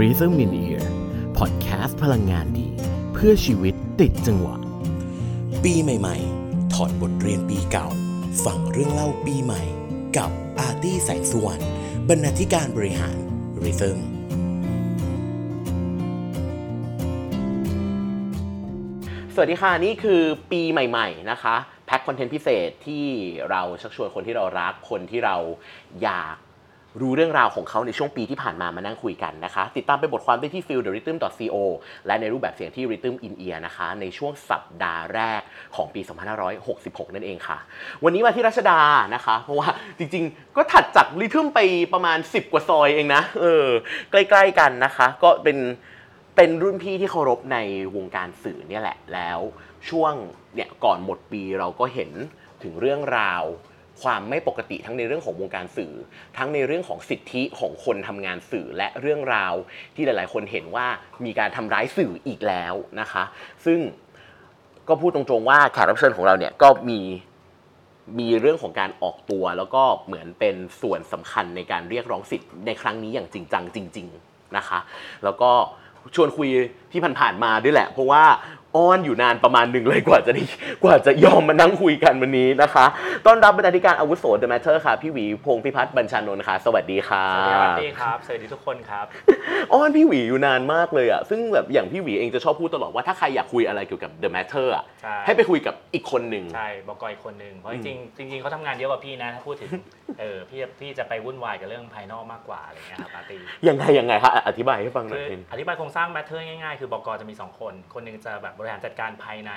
[0.00, 0.84] Rhythm in Ear
[1.38, 2.68] Podcast พลังงานดี
[3.12, 4.56] เพื่อชีวิตติดจังหวะ
[5.64, 7.86] ปีใหม่ ๆ ถอดบทเรียนปีเก่า
[8.44, 9.62] ฟังเรื่องเล่าปีใหม่
[10.16, 11.62] กับอาร์ตี้แสงสุวรรณ
[12.08, 13.16] บรรณาธิการบริหาร
[13.62, 13.98] Rhythm
[19.34, 21.56] สวัสดีค่ะ นี่คือปีใหม่ ๆ นะคะ
[21.86, 23.06] แพ็คคอนเทนต์พิเศษที่
[23.50, 25.36] เราชักชวนคนที่เรารักคนที่เรา
[26.02, 26.36] อยาก
[27.00, 31.16] รู้เรื่องราวของเขาในช่วงปีที่ผ่านมามานั่งคุยกันนะคะ ติดตามไปบทความได้ที่ f i e l t h e r h y t h m
[31.38, 31.56] c o
[32.06, 35.40] และในรูปแบบเสียงที่ Rhythm in Ear นะคะ ในช่วงสัปดาห์แรก
[35.76, 36.00] ของปี
[36.58, 37.58] 2566 นั่นเองค่ะ
[38.04, 38.80] วันนี้มาที่รัชดา
[39.14, 39.68] นะคะ เพราะว่า
[39.98, 41.60] จริงๆ ก็ถัดจากริทึมไป
[41.92, 43.66] ประมาณ 10 กว่าซอยเองนะเออ
[44.10, 45.58] ใกล้ๆกันนะคะ ก็เป็น
[46.36, 47.58] เป็นรุ่นพี่ที่เคารพใน
[47.96, 49.38] วงการสื่อเนี่ยแหละแล้ว
[49.88, 50.12] ช่วง
[50.54, 52.10] เนี่ยก่อนหมดปีเราก็เห็น
[52.62, 53.44] ถึงเรื่องราว
[54.02, 55.92] ความไม่ปกติทั้งในเรื่องของวงการสื่อ
[56.38, 59.54] ทั้งในเรื่องของสิทธิของคนทำงานสื่อและเรื่องราว
[59.94, 60.86] ที่หลาย ๆ คนเห็นว่า
[61.24, 63.24] มีการทำร้ายสื่ออีกแล้วนะคะ
[63.64, 63.78] ซึ่ง
[64.88, 67.00] ก็พูดตรงๆว่าแขกรับเชิญของเราเนี่ยก็มี
[68.18, 74.78] มีเรื่องของการออกตัว แล้วก็เหมือนเป็นส่วนสำคัญในการเรียกร้องสิทธิ์ในครั้งนี้อย่างจริงจังจริง ๆ นะคะ
[75.24, 75.50] แล้วก็
[76.14, 76.48] ชวนคุย
[76.92, 78.24] ที่ผ่านๆมาด้วยแหละ เพราะว่า
[78.76, 80.42] อ้อนอยู่นานประมาณหนึ่งเลยกว่าจะได้
[80.84, 82.86] กว่าจะยอมมานั่งคุยกันวันนี้นะคะ
[83.26, 89.06] ต้อนรับบรรณาธิการอาวุโส The Matter ค่ะ พี่หวีพงษ์พิพัฒน์บัญชานนท์ค่ะ สวัสดีค่ะสวัสดีครับ สวัสดีทุกคนครับ
[89.72, 99.70] อ้อนพี่หวีอยู่นานมากเลยอะ ซึ่งแบบอย่างพี่หวีเองจะชอบพูดตลอดว่าถ้าใครอยากคุยอะไรเกี่ยวกับ The Matter อะใช่ให้ไปคุยกับอีกคนหนึ่งใช่ บอกกอยคนหนึ่งเพราะจริงๆจริงๆเขาทำงานเยอะกว่าพี่นะ ถ้าพูดถึง
[100.20, 109.52] เออ พี่พี่จะไปวุ่นวายกับเรื่องภายนอกมากกว่าอะไรเงี้ยครับปาร์ตี้ยังไงยังไงคะอธิบายให้ฟังหน่อยคือออธิบายโครงสร้าง Matter ง่ายๆ คือบอกกจะมี 2 คน คนหนึ่งจะแบบบริหารจัดการภายใน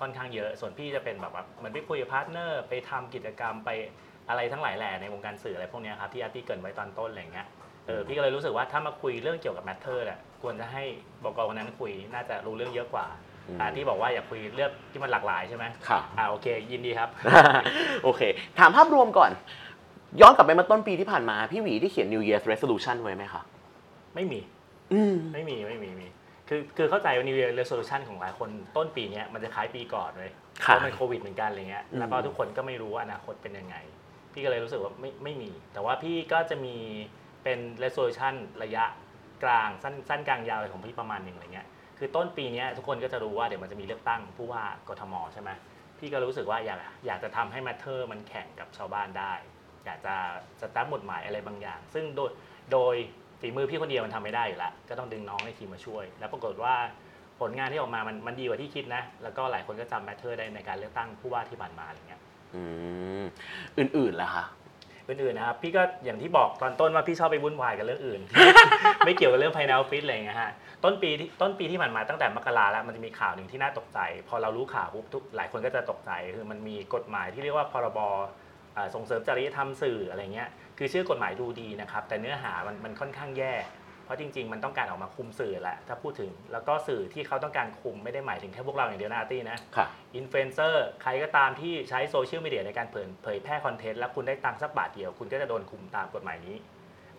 [0.00, 3.70] ค่อนข้างเยอะ ส่วนพี่จะเป็นแบบว่าเหมือนไปคุยกับ partner ไปทำกิจกรรมไป
[4.28, 7.46] อะไรทั้งหลายแหล่ในวงการสื่ออะไรพวกเนี้ยครับที่อาร์ตี้เกริ่นไว้ตอนต้นอะไรเงี้ย
[7.86, 10.84] เออพี่ก็เลยรู้สึกว่าถ้ามาคุยเรื่องเกี่ยวกับ Matter เนี่ยควรจะให้
[11.22, 11.38] บ.ก.
[11.48, 13.06] คนนั้นคุยน่าจะรู้เรื่องเยอะกว่า
[13.48, 17.08] อืมอาร์ตี้บอกว่าอยากคุยเรื่องที่มันหลากหลายใช่ไหมค่ะอ่าโอเค ยินดีครับ
[18.04, 18.22] โอเค
[18.58, 19.30] ถามภาพรวมก่อน
[20.20, 23.42] ย้อนกลับไปมาต้นปีที่ผ่านมา พี่หวีที่เขียน New Year's Resolution ไว้ไหมคะ
[24.14, 24.40] ไม่มี
[24.92, 26.08] อืมไม่มีไม่มีมี
[26.52, 30.30] คือคือเข้าใจว่า New Year Resolution ของหลายคนต้นปีเนี้ยมันจะคล้ายปีก่อนเลย
[30.60, 33.76] เพค่ะราะมันโควิดเหมือนกันอะไรเงี้ยอืมแล้วก็ทุกคนก็ไม่รู้ว่าอนาคตเป็นยังไง
[34.32, 36.76] พี่ก็เลยรู้สึกว่าไม่ไม่มี แต่ว่าพี่ก็จะมี
[37.42, 38.84] เป็น resolution ระยะ
[39.44, 41.66] กลางสั้นสั้นกลางยาวของพี่ประมาณหนึ่งอะไรเงี้ย
[41.98, 45.50] คือต้นปีเนี้ยทุกคนก็จะรู้ว่าเดี๋ยวมันจะมีเลือกตั้งผู้ว่ากทมใช่ไหม
[45.98, 49.32] พี่ก็รู้สึกว่าอยากอยากจะทำให้ Matter มันแข่งกับชาวบ้านได้
[49.84, 50.14] อยากจะ
[50.60, 52.30] สตาร์ทหมุดหมายอะไรบางอย่าง ซึ่งโดย
[52.72, 52.94] โดย
[53.42, 56.74] ฝีมือพี่คนเดียวมันทำไม่ได้อยู่แล้วก็ต้องดึงน้องในทีมมาช่วย แล้วปรากฏว่า
[57.40, 62.20] ผลงานที่ออกมามันมันดีกว่าที่คิดนะ แล้วก็หลายคนก็จำ Matter ได้ในการเลือกตั้งผู้ว่าที่ผ่านมาอะไรเงี้ย
[62.54, 62.62] อื
[63.22, 63.24] ม
[63.78, 64.44] อื่นๆล่ะคะ
[65.08, 68.20] อื่นๆนะครับพี่ก็อย่างที่บอกตอนต้นว่าพี่ชอบไปวุ่นวายกับเรื่องอื่น
[69.04, 70.52] ไม่เกี่ยวกับเรื่องภายในออฟฟิศอะไรเงี้ยฮะ
[70.84, 73.98] ต้นปีที่ต้นปีที่ผ่านมาตั้งแต่มกราแล้วมันจะมีข่าวหนึ่งที่น่าตกใจ
[74.28, 77.98] พอเรารู้ข่าวปุ๊บทุกหลายคนก็จะตกใจคือมันมีกฎหมายที่เรียกว่าพรบ
[78.74, 83.54] เอ่อส่งเสริมจริยธรรมสื่ออะไรเงี้ย คือชื่อกฎหมายดูดีนะครับ แต่เนื้อหามันมันค่อนข้างแย่
[84.04, 96.56] เพราะจริง ๆ มันต้องการออกมาคุมสื่อแหละถ้าพูดถึง แล้วก็สื่อที่เขาต้องการคุมไม่ได้หมายถึงแค่พวกเราอย่างเดียวนะอาร์ตี้นะค่ะ อินฟลูเอนเซอร์ใครก็ตามที่ใช้โซเชียลมีเดียในการเผยเผยแพร่คอนเทนต์แล้วคุณได้ตังค์สักบาทเดียว คุณก็จะโดนคุมตามกฎหมายนี้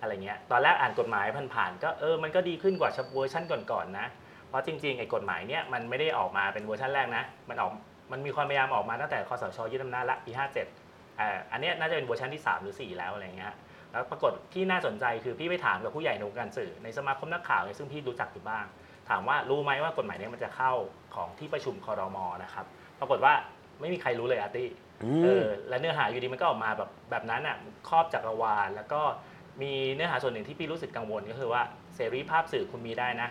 [0.01, 4.07] อะไรเงี้ยตอนแรกอ่านกฎหมายผ่านๆก็เออมันก็ดีขึ้นกว่าเวอร์ชันก่อนๆนะ
[4.49, 7.71] เพราะจริงๆไอ้กฎหมายเนี้ยมันไม่ได้ออกมาเป็นเวอร์ชันแรกนะมันออก
[8.11, 13.53] มันมีความพยายามออกมาตั้งแต่คสช.ยึดอำนาจละปี 57 อ่าอันเนี้ยน่าจะเป็นเวอร์ชันที่ 3 หรือ 4 แล้วอะไรเงี้ย
[13.91, 18.65] แล้วปรากฏที่น่าสนใจคือพี่ไปถามกับผู้ใหญ่ในวงการสื่อในสมาคมนักข่าวเนี่ยซึ่งพี่รู้จักอยู่บ้าง
[19.09, 20.71] ถามว่ารู้ไหมว่ากฎหมายเนี้ยมันจะเข้า
[21.15, 22.65] ของที่ประชุมคอรมอนะครับ
[22.99, 23.33] ปรากฏว่า
[23.79, 24.69] ไม่มีใครรู้เลยอาร์ตี้
[25.03, 27.57] อืเอมอและเนื้อหาอยู่ดีมันก็ออกมาแบบแบบนั้นอะ
[27.89, 29.01] ครอบจักรวาลแล้วก็
[29.61, 31.61] มีเนื้อหาส่วนหนึ่งที่พี่รู้สึกกังวลก็คือว่า
[31.95, 33.29] เสรีภาพสื่อคุณมีได้นะ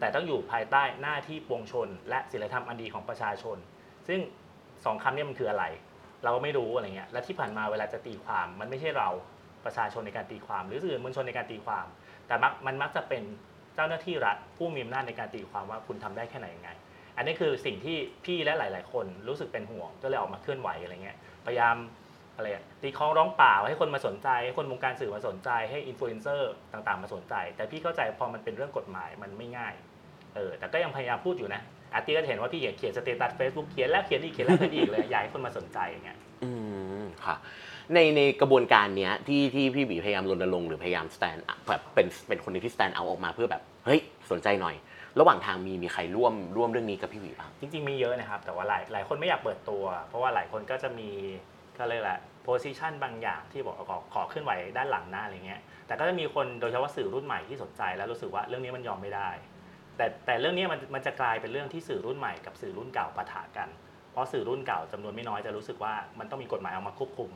[0.00, 3.56] แต่ต้องอยู่ภายใต้หน้าที่ปวงชน และศีลธรรมอันดีของประชาชน
[4.08, 4.20] ซึ่ง
[4.84, 5.64] สองคำเนี้มันคืออะไร
[6.24, 9.08] เราก็ไม่รู้อะไรเงี้ยและที่ผ่านมาเวลาจะตีความมันไม่ใช่เรา
[9.64, 11.86] ประชาชนในการตีความ หรือสื่อมวลชนในการตีความ
[12.26, 13.22] แต่มักมันมักจะเป็น
[13.74, 16.70] เจ้าหน้าที่รัฐผู้มีอำนาจในการตีความว่าคุณทำได้แค่ไหนยังไง
[17.16, 21.16] อันนี้คือสิ่งที่พี่และหลาย ๆ คนรู้สึกเป็นห่วงก็เลยออกมาเคลื่อนไหวอะไรเงี้ย
[21.46, 21.76] พยายาม
[22.36, 22.48] อะไร
[22.82, 29.74] ตีคล้องร้องเปล่าให้คนมาสนใจ ให้คนวงการสื่อมาสนใจ ให้อินฟลูเอนเซอร์ต่าง ๆ มาสนใจ แต่พี่เข้าใจพอมันเป็นเรื่องกฎหมายมันไม่ง่าย
[30.34, 31.62] เออแต่ก็ยังพยายามพูดอยู่นะ
[31.94, 36.50] อาร์ตี้ก็จะเห็นว่าพี่เขียน status เฟซบุ๊กเขียนแล้วเขียนอีกเขียนแล้วเขียนอีกเลยอยากให้คนมาสนใจอย่างเงี้ยอื
[37.02, 37.36] มค่ะ
[37.94, 44.00] ในในกระบวนการเนี้ยที่ที่พี่บีพยายามรณรงค์หรือพยายาม stand up แบบเป็นเป็นคนหนึ่งที่ stand out ออกมาเพื่อแบบเฮ้ย
[44.30, 44.74] สนใจหน่อย
[45.20, 51.10] ระหว่างทางมีมีใครร่วมร่วมเรื่องนี้กับพี่บีบ้างจริง ๆ มีเยอะนะครับ แต่ว่าหลายหลายคนไม่อยากเปิดตัว เพราะว่าหลายคนก็จะมี
[51.78, 59.30] ก็เลยกแหละโพสิชันบางอย่างที่บอกขอขอเคลื่อนไหวด้านหลังหน้าอะไรเงี้ยแต่ก็จะมีคนโดยเฉพาะสื่อรุ่นใหม่ที่สนใจแล้วรู้สึกว่าเรื่องนี้มันยอมไม่ได้
[59.96, 63.68] แต่แต่เรื่องนี้มันมันจะกลายเป็นเรื่องที่สื่อรุ่นใหม่กับสื่อรุ่นเก่าปะทะกัน
[64.12, 67.30] เพราะสื่อรุ่นเก่าจำนวนไม่น้อยจะรู้สึกว่ามันต้องมีกฎหมายออกมาควบคุม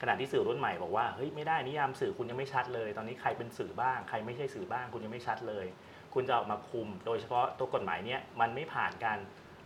[0.00, 5.66] ขณะที่สื่อรุ่นใหม่บอกว่าเฮ้ยไม่ได้นิยามสื่อคุณยังไม่ชัดเลย ตอนนี้ใครเป็นสื่อบ้างใครไม่ใช่สื่อบ้างคุณยังไม่ชัดเลย
[6.14, 9.18] คุณจะออกมาคุม โดยเฉพาะตัวกฎหมายเนี้ยมันไม่ผ่านการ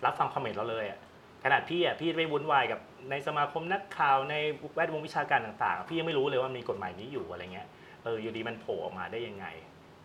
[0.04, 0.98] รับฟังความเห็นเราเลยอะ
[1.44, 2.80] ขนาดพี่อะพี่ไปวุ่นวายกับ
[3.10, 4.34] ในสมาคมนักข่าวใน
[4.74, 7.68] แวดวงวิชาการต่าง ๆ พี่ยังไม่รู้เลยว่ามีกฎหมายนี้อยู่อะไรเงี้ย
[8.04, 9.46] เอออยู่ดีมันโผล่ออกมาได้ยังไง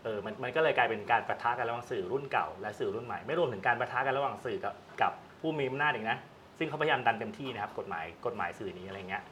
[0.04, 5.12] เออมันมันก็เลยกลายเป็นการประทะกันระหว่างสื่อรุ่นเก่าและสื่อรุ่นใหม่ ไม่รวมถึงการประทะกันระหว่างสื่อกับกับ
[5.42, 6.18] ผู้มีอำนาจอีกนะ
[6.58, 9.24] ซึ่งเขาพยายามดันเต็มที่นะครับกฎหมายกฎหมายสื่อนี้อะไรเงี้ย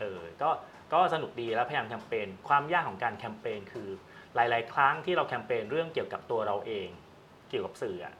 [0.00, 0.50] เออ ก็
[0.92, 3.88] ก็สนุกดีแล้วพยายามแคมเปญ ความยากของการแคมเปญคือ
[4.34, 6.88] หลาย ๆ ครั้งที่เราแคมเปญเรื่องเกี่ยวกับตัวเราเอง
[7.50, 8.14] เกี่ยวกับสื่ออะ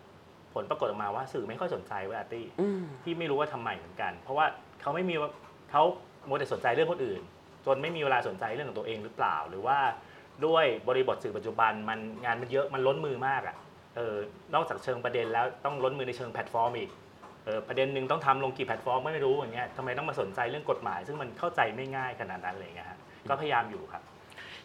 [0.54, 4.46] ผลปรากฏออกมาว่าสื่อไม่ค่อยสนใจเลยอาร์ตี้อืมพี่ไม่รู้ว่าทำไมเหมือนกัน เพราะว่า
[4.80, 5.30] เขาไม่มีว่า
[5.70, 5.82] เขา
[6.26, 7.20] มัวแต่สนใจเรื่องคนอื่น
[7.66, 9.78] จนไม่มีเวลาสนใจเรื่องของตัวเองหรือเปล่า หรือว่า
[10.46, 13.56] ด้วยบริบทสื่อปัจจุบันมันงานมันเยอะมันล้นมือมากอะ
[13.96, 14.14] เออ
[14.54, 16.90] นอกจากเชิงประเด็นแล้วต้องล้นมือในเชิงแพลตฟอร์มอีก
[17.44, 22.98] เออประเด็นหนึ่งต้องทำลงกี่แพลตฟอร์มไม่รู้อย่างเงี้ยทำไมต้องมาสนใจเรื่องกฎหมาย ซึ่งมันเข้าใจไม่ง่ายขนาดนั้นเลยนะฮะ
[23.28, 24.02] ก็พยายามอยู่ครับ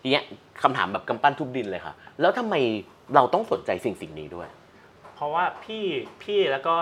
[0.02, 0.24] ทีเนี้ย
[0.64, 2.56] คำถามแบบกำปั้นทุบดินเลยค่ะ แล้วทำไม
[3.16, 4.48] เราต้องสนใจสิ่งสิ่งนี้ด้วย
[5.16, 5.84] เพราะว่าพี่
[6.24, 6.76] พี่แล้วก็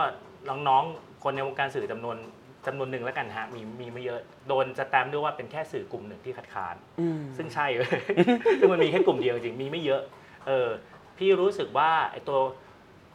[0.49, 2.17] น้องๆคนในวงการสื่อจำนวน
[2.67, 6.75] จำนวนหนึ่งแล้วกันฮะมีมีไม่เยอะโดนจะแตมป์ด้วยว่าเป็นแค่สื่อกลุ่มหนึ่งที่คัดค้าน
[7.37, 7.67] ซึ่งใช่
[8.59, 10.01] ซึ่งมันมีแค่กลุ่มเดียวจริงมีไม่เยอะ
[10.47, 10.67] เออ
[11.17, 12.39] พี่รู้สึกว่าไอ้ตัว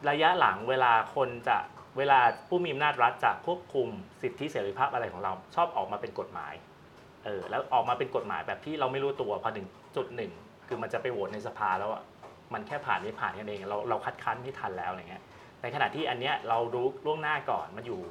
[0.09, 1.57] ระยะหลังเวลาคนจะ
[1.97, 2.19] เวลา
[2.49, 3.87] ผู้มีอำนาจรัฐจะควบคุม
[4.21, 6.53] สิทธิเสรีภาพอะไรของเรา ชอบออกมาเป็นกฎหมาย
[7.25, 10.31] เออแล้วออกมาเป็นกฎหมายแบบที่เราไม่รู้ตัวพอถึงจุดหนึ่ง
[10.67, 12.03] คือมันจะไปโหวตในสภาแล้วอะ
[12.53, 15.23] มันแค่ผ่านไม่ผ่านกันเองเราเราคัดค้านไม่ทันแล้วอะไรเงี้ย
[15.61, 18.01] ในขณะที่อันเนี้ยเรารู้ล่วงหน้าก่อนมันอยู่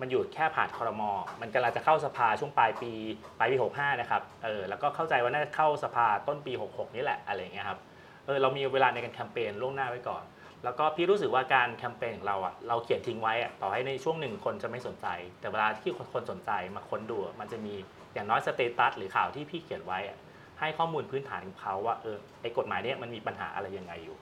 [0.00, 1.10] มันอยู่แค่ผ่านคอรมอ
[1.40, 2.92] มันกำลังจะเข้าสภาช่วงปลายปี
[3.38, 7.78] ปลายปี 65 นะครับ เออ แล้วก็เข้าใจว่าน่าจะเข้าสภาต้นปี 66 นี่แหละอะไรอย่างเงี้ยครับ
[8.26, 10.24] เออ เรามีเวลาในการแคมเปญล่วงหน้าไว้ก่อน
[10.64, 15.06] แล้วก็พี่รู้สึกว่าการแคมเปญของเราอะ เราเขียนทิ้งไว้อะต่อให้ในช่วงหนึ่งคนจะไม่สนใจ
[15.40, 17.74] แต่เวลาที่คนคนสนใจมาค้นดูอะมันจะมี
[18.14, 20.16] อย่างน้อยสเตตัสหรือข่าวที่พี่เขียนไว้อะ
[20.60, 24.16] ให้ข้อมูลพื้นฐานของเขาว่า เออ ไอ้กฎหมายเนี้ยมันมีปัญหาอะไรยังไงอยู่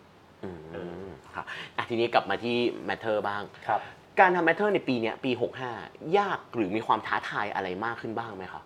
[0.44, 1.44] อืมเออค่ะ
[1.76, 2.56] อะทีนี้กลับมาที่
[2.88, 3.80] Matter บ้างครับ
[4.20, 5.30] การทำ Matter ในปีนี้ปี
[5.72, 8.62] 65 ยากหรือมีความท้าทายอะไรมากขึ้นบ้างไหมคะ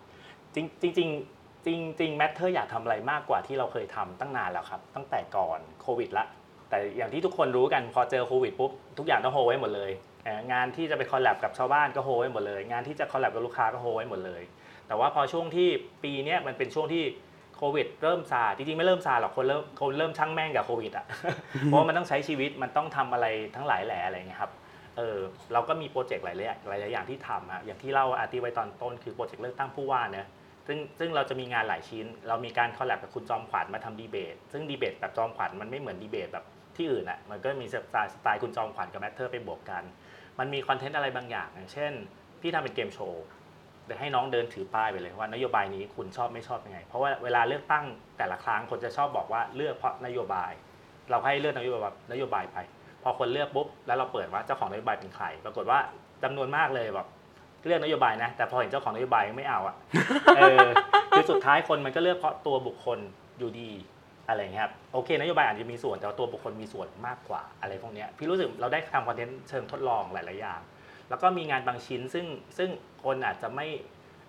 [0.55, 1.09] จริงจริงจริง
[1.65, 6.25] จริงจริงแมทเธอร์อยากทำอะไรมากกว่าที่เราเคยทำตั้งนานแล้วครับ ตั้งแต่ก่อนโควิดละ
[6.69, 9.91] แต่อย่างที่ทุกคนรู้กันพอเจอโควิดปุ๊บทุกอย่างต้องโฮไว้หมดเลย
[10.51, 14.41] งานที่จะไป collab กับชาวบ้านก็ hold ไว้หมดเลย งานที่จะ collab กับลูกค้าก็ hold ไว้หมดเลย
[14.87, 15.67] แต่ว่าพอช่วงที่
[16.03, 17.03] ปีนี้มันเป็นช่วงที่
[17.57, 21.05] โควิดเริ่มซาจริงๆไม่เริ่มซาหรอกคนเริ่มคนเริ่มช่างแม่งกับโควิดอะ
[21.65, 23.25] เพราะมันต้องใช้ชีวิตมันต้องทำอะไร
[23.55, 24.51] ทั้งหลายแหล่อะไรเงี้ยครับ
[24.97, 25.19] เออ
[25.53, 26.39] เราก็มีโปรเจกต์หลายห
[26.83, 30.27] ลายอย่างที่ทำอะอย่างที่เล่าอาร์ตี้ไว้ตอนต้นคือโปรเจกต์เลือกตั้งผู้ว่าเนี่ย
[30.67, 36.45] ซึ่งซึ่งเราจะมีงานหลายชิ้น เรามีการ collab กับคุณจอมขวัญมาทำดีเบต ซึ่งดีเบตแบบจอมขวัญมันไม่เหมือนดีเบตแบบ
[36.77, 39.83] ที่อื่นอะมันก็มีสไตล์สไตล์คุณจอมขวัญกับ Matter ไปบวกกัน
[40.39, 41.91] มันมีคอนเทนต์อะไรบางอย่าง อย่างเช่น
[42.41, 43.23] พี่ทำเป็นเกมโชว์
[43.85, 47.85] เดี๋ยวให้น้องเดินถือป้ายไปเลยว่านโยบายนี้คุณชอบไม่ชอบยังไง เพราะว่าเวลาเลือกตั้ง
[48.17, 50.51] แต่ละครั้งคนจะชอบบอกว่าเลือกเพราะนโยบาย
[51.09, 52.57] เราให้เลือกนโยบายนโยบายไป
[53.03, 55.79] พอคนเลือกปุ๊บแล้วเราเปิดว่าเจ้าของนโยบายเป็นใคร ปรากฏว่า
[56.23, 57.07] จำนวนมากเลยแบบ
[57.65, 59.75] เลือกนโยบายนะ แต่พอเห็นเจ้าของนโยบายไม่เอาอะ
[61.11, 62.99] คือสุดท้ายคนมันก็เลือกเพราะตัวบุคคล
[63.39, 63.71] อยู่ดี
[64.27, 70.61] อะไรเงี้ยครับโอเคนโยบายอาจจะมีส่วนแต่ว่าตัวบุคคลมีส่วนมากกว่าอะไรพวกนี้พี่รู้สึกเราได้ทำคอนเทนต์เชิงทดลองหลาย ๆ อย่าง
[71.09, 72.25] แล้วก็มีงานบางชิ้นซึ่ง
[72.57, 72.69] ซึ่ง
[73.03, 73.67] คนอาจจะไม่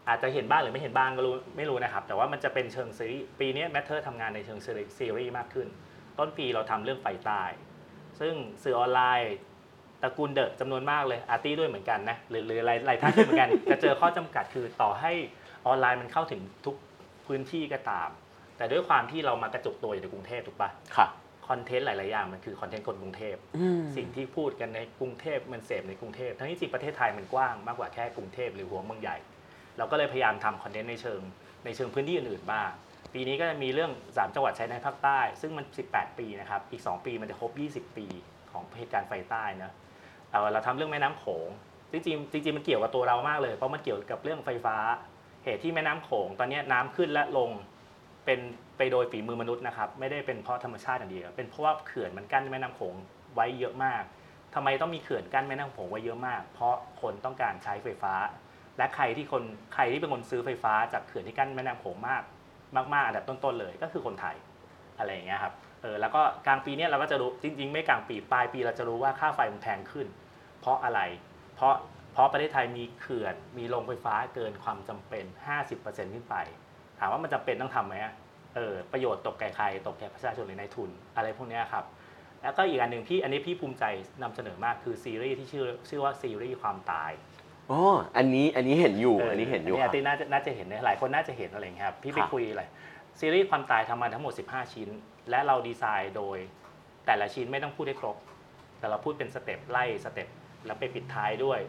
[0.09, 4.59] อาจจะเห็นบ้างหรือไม่เห็นบ้างก็รู้ไม่รู้นะครับ แต่ว่ามันจะเป็นเชิงซีรีส์ปีนี้ Matter ทำงานในเชิง
[4.99, 5.69] ซีรีส์มากขึ้น
[6.19, 7.43] ต้นปีเราทำเรื่องไฟใต้
[8.23, 9.35] ซึ่งสื่อออนไลน์
[10.03, 15.13] ตระกูล The จำนวนมากเลยอาร์ตี้ด้วยเหมือนกันนะหรือหรือหลายหลายท่านด้วยเหมือนกัน จะเจอข้อจำกัดคือต่อให้
[15.67, 16.77] ออนไลน์มันเข้าถึงทุก
[17.27, 18.09] พื้นที่ก็ตาม
[18.57, 21.07] แต่ด้วยความที่เรามากระจุกตัวอยู่ในกรุงเทพถูกปะค่ะ
[21.49, 29.17] คอนเทนต์หลาย ๆ อย่างมันคือคอนเทนต์คนกรุงเทพอืมสิ่งที่พูดกันในกรุงเทพมันเสพในกรุงเทพทั้งที่จริงประเทศไทยมันกว้างมากกว่าแค่กรุงเทพหรือหัวเมืองใหญ่
[29.79, 31.21] เราก็เลยพยายามทำคอนเทนต์ในเชิง
[31.65, 32.71] ในเชิงพื้นที่อื่นๆบ้าง
[33.13, 38.07] ปีนี้ก็จะมีเรื่อง 3 จังหวัดชายแดนภาคใต้ ซึ่งมัน 18 ปีนะครับ อีก 2 ปีมันจะครบ 20 ปี
[38.53, 39.71] ของเหตุการณ์ไฟใต้นะ
[40.31, 41.49] เอ่อเราทำเรื่องแม่น้ำโขง
[41.93, 44.77] จริงๆจริงๆมันเกี่ยวกับตัวเรามากเลย เพราะมันเกี่ยวกับเรื่องไฟฟ้า
[45.45, 47.51] เหตุที่แม่น้ำโขง ตอนนี้น้ำขึ้นและลง
[48.25, 48.41] เป็น
[48.77, 52.95] ไปโดยฝีมือมนุษย์นะครับ ไม่ได้เป็นเพราะธรรมชาติอย่างเดียว เป็นเพราะว่าเขื่อนมันกั้นแม่น้ำโขง
[53.35, 54.03] ไว้เยอะมาก
[54.55, 58.15] ทำไมต้องมีเขื่อนกั้นแม่น้ำโขงไว้เยอะมาก เพราะคนต้องการใช้ไฟฟ้า
[58.79, 59.43] และใครที่คน
[59.75, 62.23] ใครที่เป็นคนซื้อไฟฟ้าจากเขื่อนที่กั้นแม่น้ำโขงมาก
[62.77, 64.37] มากๆ อันดับต้นๆเลยก็คือคนไทย
[64.99, 70.07] อะไรอย่างเงี้ยครับเออแล้วก็กลางปีเนี้ยเราก็จะรู้จริง ๆ ไม่กลางปีปลายปีเราจะรู้ว่าค่าไฟมันแพงขึ้น
[70.61, 71.01] เพราะอะไร
[71.57, 71.75] เพราะ
[72.13, 75.25] เพราะประเทศไทยมีเขื่อนมีโรงไฟฟ้าเกินความจำเป็น
[75.71, 76.37] 50%ขึ้นไป
[76.99, 77.97] ถามว่ามันจำเป็นต้องทำไหม
[78.55, 81.85] เออประโยชน์ตกแก่ใครตกแก่ประชาชนหรือนายทุนอะไรพวกเนี้ยครับ
[82.43, 83.85] แล้วก็อีกอันหนึ่งพี่อันนี้พี่ภูมิใจ
[84.23, 87.11] นำเสนอมากคือซีรีส์ที่ชื่อชื่อว่าซีรีส์ความตาย
[87.71, 87.81] อ๋อ
[88.17, 92.63] อันนี้อันนี้เห็นอยู่ อันนี้เห็นอยู่อันคนี้รับอาร์ตี้น่าจะน่าจะเห็นนะหลายคนน่าจะเห็นอะไรอย่างเงี้ยครับพี่ไปครับคุยอะไร
[93.21, 94.89] ซีรีส์ความตายทำมาทั้งหมด 15 ชิ้น
[95.31, 96.39] และเราดีไซน์โดย
[97.07, 98.17] แต่ละชิ้นไม่ต้องพูดให้ครบ
[98.79, 100.29] แต่เราพูดเป็นสเต็ปไล่สเต็ป
[100.67, 101.61] แล้วไปปิดท้ายด้วย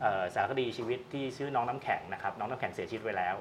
[0.00, 3.36] เอ่อสารคดีชีวิตที่ชื่อน้องน้ำแข็งนะครับน้องน้ำแข็งเสียชีวิตไปแล้ว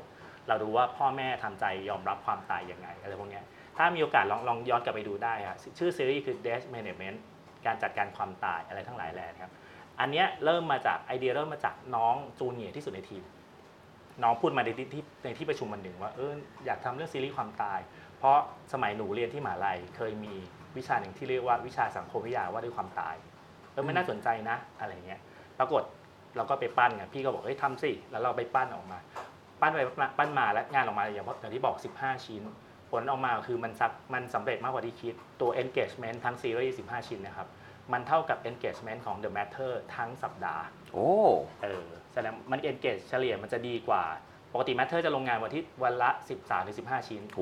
[0.47, 3.43] เราดูว่าพ่อแม่ทำใจยอมรับความตายยังไงอะไรพวกเนี้ย
[3.77, 7.17] ถ้ามีโอกาสลองลองย้อนกลับไปดูได้ครับชื่อซีรีส์คือ Death Management
[7.65, 9.51] การจัดการความตายอะไรทั้งหลายแหล่ครับ
[9.99, 13.23] อันเนี้ยเริ่มมาจากไอเดียเริ่มมาจากน้อง junior ที่สุดในทีม
[14.23, 16.33] น้องพูดมาในที่ในที่ประชุมวันหนึ่งว่าเออ
[16.65, 17.79] อยากทำเรื่องซีรีส์ความตาย
[18.17, 18.37] เพราะ
[18.73, 20.33] สมัยหนูเรียนที่มหาลัยเคยมี
[20.77, 23.15] วิชาหนึ่งที่เรียกว่าวิชาสังคมวิทยาว่าด้วยความตาย
[23.71, 25.21] เออไม่น่าสนใจนะอะไรเงี้ย
[25.59, 25.83] ปรากฏ
[26.35, 28.99] เราก็ไปปั้นไงพี่ก็บอกเฮ้ยทำสิแล้วเราไปปั้นออกมา
[29.61, 29.81] ปั้นไป
[30.17, 32.43] ปั้นมาแล้วงานออกมาอย่างอย่างที่บอก 15 ชิ้น
[32.91, 37.47] ผลออกมาคือมันซักมันสำเร็จมากกว่าที่คิดตัว engagement ทั้งซีรีส์15 ชิ้นนะครับ
[37.93, 41.09] มันเท่ากับ engagement ของ The Matter ทั้งสัปดาห์ โอ้
[41.63, 44.03] เออแสดงมัน engage เฉลี่ยมันจะดีกว่า
[44.53, 47.41] ปกติ Matter จะลงงานวันที่วันละ 13ถึง15 ชิ้นโห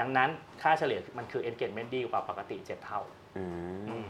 [0.00, 0.30] ดังนั้น
[0.62, 3.00] ค่าเฉลี่ยมันคือ engagement ดีกว่าปกติ 7 เท่า
[3.36, 3.44] อื
[3.78, 4.08] ม อืม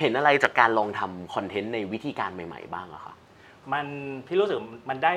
[0.00, 3.14] เห็นอะไรจากการลองทำคอนเทนต์ในวิธีการใหม่ ๆ บ้างอะคะ
[3.72, 3.86] มัน
[4.26, 4.58] พี่รู้สึก
[4.90, 5.12] มันได้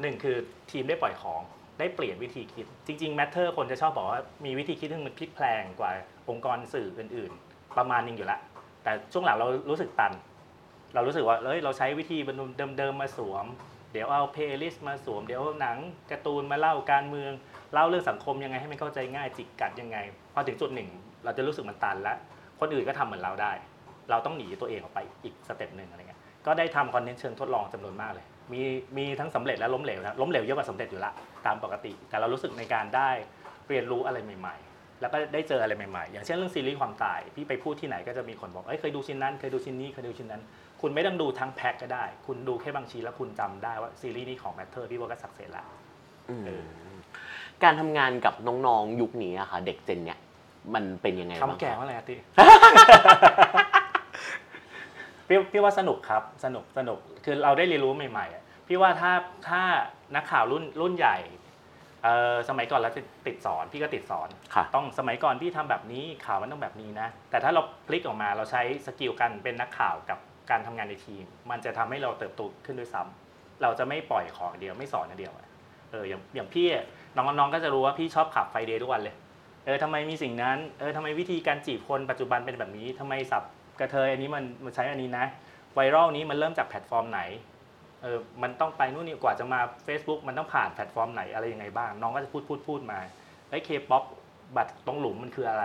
[0.00, 0.36] หนึ่งคือ
[0.70, 1.42] ทีมได้ปล่อยของ
[1.78, 5.92] ได้เปลี่ยนวิธีคิด จริงๆ Matter คนจะชอบบอกว่ามีวิธีคิดที่มันพลิกแพลงกว่า
[6.28, 8.40] องค์กรสื่ออื่น ๆ ประมาณนึงอยู่แล้ว
[8.86, 10.12] แต่ช่วงหลังเรารู้สึกตัน
[10.94, 12.18] เรารู้สึกว่าเอ้ยเราใช้วิธี
[12.78, 13.46] เดิมๆมาสวม
[13.92, 15.76] เดี๋ยวเอา playlist มาสวม เดี๋ยวหนัง
[16.10, 17.32] การ์ตูนมาเล่าการเมือง
[17.72, 19.98] เล่าเรื่องสังคมยังไงให้มันเข้าใจง่ายจิกกัดยังไง
[20.34, 20.88] พอถึงจุดหนึ่ง
[21.24, 22.16] เราจะรู้สึกมันตันแล้ว
[22.60, 23.52] คนอื่นก็ทำเหมือนเราได้
[24.10, 28.62] เราต้องหนีตัวเองออกไปอีกสเต็ปหนึ่งอะไรเงี้ย ก็ได้ทำคอนเทนต์เชิงทดลองจำนวนมากเลย มี
[28.96, 31.12] มีทั้งสำเร็จและล้มเหลวนะล้มเหลวเยอะกว่าสำเร็จอยู่ละ
[31.46, 33.10] ตามปกติ แต่เรารู้สึกในการได้
[33.68, 40.42] เรียนรู้อะไรใหม่ ๆ แล้วก็ได้เจออะไรใหม่ๆ อย่างเช่นเรื่องซีรีส์ความตายพี่ไปพูดที่ไหนก็จะมีคนบอกเอ้ยเคยดูชิ้นนั้นเคยดูชิ้นนี้เคยดูชิ้นนั้น
[40.80, 45.64] คุณไม่ต้องดูทั้งแพ็คก็ได้ คุณดูแค่บางชิ้นแล้วคุณจำได้ว่าซีรีส์นี้ของ Matter พี่ว่าก็ success ละ
[46.28, 46.66] อืมเออ
[47.62, 48.34] การทำงานกับ
[48.66, 50.18] น้องๆยุคนี้อะค่ะ เด็ก gen เนี่ย
[50.74, 52.14] มันเป็นยังไงบ้างคำแก่ว่าอะไรอะติ
[55.28, 59.12] พี่พี่ว่าสนุกครับสนุกสนุกคือเราได้เรียนรู้ใหม่ๆอะพี่ว่าถ้า
[59.48, 59.62] ถ้า
[60.14, 61.16] นักข่าวรุ่นรุ่นใหญ่
[62.02, 70.18] เอ่อสมัยก่อนเราติดติดสอนพี่ก็ติดสอน ค่ะ ต้องสมัยก่อนพี่ทำแบบนี้ข่าวมันต้องแบบนี้นะ แต่ถ้าเราพลิกออกมาเราใช้ skill กันเป็นนักข่าวกับ
[70.50, 75.46] การทำงานในทีม มันจะทำให้เราเติบโตขึ้นด้วยซ้ำเราจะไม่ปล่อยของอย่างเดียวไม่สอนอย่างเดียวอะ
[75.90, 76.84] เอออย่างอย่างพี่อะ
[77.16, 79.14] น้องน้องก็จะรู้ว่าพี่ชอบขับไฟเดย์ทุกวันเลย
[79.64, 83.44] เออทำไมมีสิ่งนั้นเออทำไมวิธีการจีบคนปัจจุบันเป็นแบบนี้ทำไมศัพท์
[83.80, 85.26] กะเทยอันนี้มันมันใช้อันนี้นะ
[85.74, 87.20] viral นี้มันเริ่มจากแพลตฟอร์มไหน
[88.02, 92.98] เออมันต้องไปนู่นนี่กว่าจะมา Facebook มันต้องผ่านแพลตฟอร์มไหนอะไรยังไงบ้าง น้องก็จะพูดพูดพูดมา
[93.50, 94.04] ไอ้เคป๊อป
[94.56, 95.64] บัตรตรงหลุมมันคืออะไร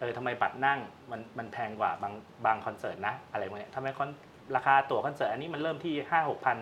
[0.00, 0.78] เออทำไมบัตรนั่ง
[1.10, 2.12] มันมันแพงกว่าบาง
[2.44, 4.10] บางคอนเสิร์ตนะ อะไรพวกเนี้ยทำไมคอน
[4.56, 6.56] ราคาตั๋วคอนเสิร์ตอันนี้มันเริ่มที่ห้าหกพัน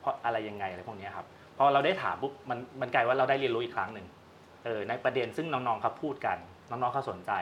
[0.00, 4.06] เพราะอะไรยังไงอะไรพวกนี้ครับพอเราได้ถามปุ๊บมันมันกลายว่าเราได้เรียนรู้อีกครั้งหนึ่ง
[4.64, 6.38] เออในประเด็นซึ่งน้องๆเขาพูดกัน
[6.70, 7.32] น้องๆเขาสนใจ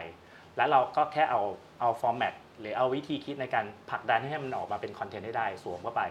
[0.57, 1.41] แล้วเราก็แค่เอา
[1.81, 6.03] เอา format หรือเอาวิธีคิดในการผลักดันให้มันออกมาเป็น content ให้ได้สวมเข้าไป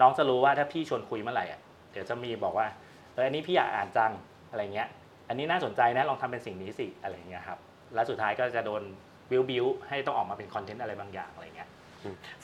[0.00, 1.60] น้องจะรู้ว่าถ้าพี่ชวนคุยเมื่อไหร่อะ
[1.92, 2.66] เดี๋ยวจะมีบอกว่า
[3.14, 4.12] เอออันนี้พี่อยากอ่านจัง
[4.50, 4.88] อะไรเงี้ย
[5.28, 7.58] อันนี้น่าสนใจนะลองทำเป็นสิ่งนี้สิอะไรเงี้ยครับ
[7.94, 8.82] แล้วสุดท้ายก็จะโดน
[9.30, 11.68] บิวบิวให้ต้องออกมาเป็น content อะไรบางอย่างอะไรเงี้ย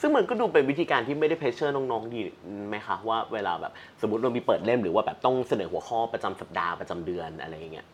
[0.01, 2.21] ซึ่งมันก็ดูเป็นวิธีการที่ไม่ได้ pressure น้องๆดี
[2.69, 7.87] ไหมคะว่าเวลาแบบสมมติเรามีเปิดเล่มหรือว่าแบบต้องเสนอหัวข้อประจำสัปดาห์ประจำเดือนอะไรอย่างเงี้ย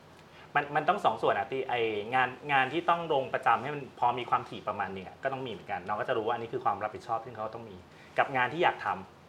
[0.56, 1.74] มันมันต้องสองส่วนอะที่ไอ
[2.14, 7.76] งานงานที่ต้องลงประจำให้มันพอมีความถี่ประมาณหนึงอะก็ต้องมีเหมือนกันน้องก็จะรู้ว่าอันนี้คือความรับผิดชอบที่เขาต้องมี
[8.18, 9.21] กับงานที่อยากทำ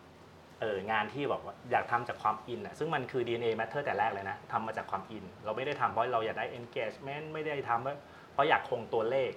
[0.63, 7.97] เอองานที่บอกว่าอยากทำจากความอินอะซึ่งมันคือ DNA matter แต่แรกเลยนะทำมาจากความอิน เราไม่ได้ทำเพราะเราอยากได้ engagement ไม่ได้ทำเพราะ
[8.33, 9.31] เพราะอยากคงตัวเลข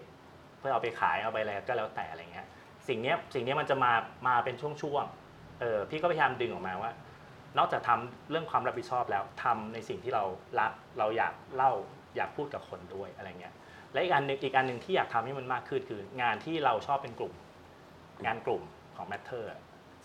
[0.59, 2.47] เพื่อเอาไปขายเอาไปอะไรก็แล้วแต่อะไรเงี้ย
[2.87, 3.91] สิ่งเนี้ยสิ่งเนี้ยมันจะมา
[4.27, 6.91] มาเป็นช่วงๆเออพี่ก็พยายามดึงออกมาว่า
[7.57, 10.23] นอกจากทำเรื่องความรับผิดชอบแล้วทำในสิ่งที่เรา
[10.59, 11.71] รักเราอยากเล่า
[12.15, 13.53] อยากพูดกับคนด้วยอะไรเงี้ย
[13.93, 17.33] และอีกอันหนึ่งอีกอันหนึ่งที่อยากทำให้มันมากขึ้นคืองานที่เราชอบเป็นกลุ่ม
[18.25, 18.63] งานกลุ่ม
[18.97, 19.45] ของ Matter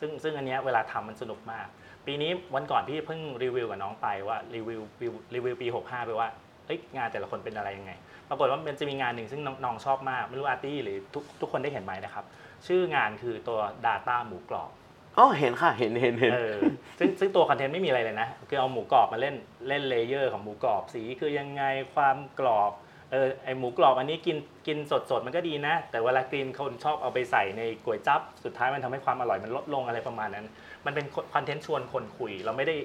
[0.00, 1.66] ซึ่งซึ่งอันเนี้ยเวลาทำมันสนุกมาก
[2.06, 6.28] ปีนี้วันก่อนพี่เพิ่งรีวิวกับน้องไปว่ารีวิวรีวิวรีวิวปี 65 ไปว่า
[6.66, 7.92] เอ้ยงานแต่ละคนเป็นอะไรยังไง
[8.28, 12.24] ปรากฏว่ามันจะมีงานหนึ่งซึ่งน้องน้องชอบมากไม่รู้อาร์ตี้หรือทุกทุกคนได้เห็นไหมนะครับ
[12.66, 14.70] ชื่องานคือตัว Data หมูกรอบ
[15.18, 16.56] อ๋อเห็นค่ะเห็นเห็นเห็นเออ
[16.98, 19.34] ซึ่งซึ่งตัว content ไม่มีอะไรเลยนะ คือเอาหมูกรอบมาเล่น
[19.68, 21.62] เล่น layer ของหมูกรอบสีคือยังไง
[21.94, 22.72] ความกรอบ
[23.10, 24.36] เออไอหมูกรอบอันนี้กิน
[24.66, 30.46] กินสดสดมันก็ดีนะ แต่เวลากินคนชอบเอาไปใส่ในก๋วยจั๊บสุดท้ายมันทำให้ความอร่อยมันลดลงอะไรประมาณนั้น
[30.86, 32.76] มันเป็น content ชวนคนคุย เราไม่ได้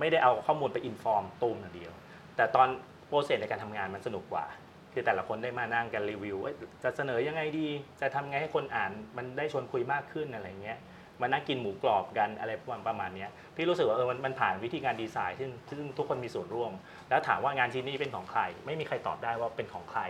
[0.00, 1.92] ไม่ได้เอาข้อมูลไป inform ตูมอย่างเดียว
[2.36, 2.68] แต่ตอน
[3.06, 4.44] process ในการทำงานมันสนุกกว่า
[4.92, 7.68] คือแต่ละคนได้มานั่งกันรีวิวว่าจะเสนอยังไงดี
[8.00, 10.78] จะทำไงให้คนอ่านมันได้ชวนคุยมากขึ้นอะไรเงี้ย
[11.20, 12.52] มานั่งกินหมูกรอบกันอะไร
[12.88, 16.72] ประมาณเนี้ยพี่รู้สึกว่าเออมันมันผ่านวิธีการดีไซน์ซึ่งซึ่งทุกคนมีส่วนร่วม
[17.08, 20.02] แล้วถามว่างานชิ้นนี้เป็นของใคร ไม่มีใครตอบได้ว่าเป็นของใคร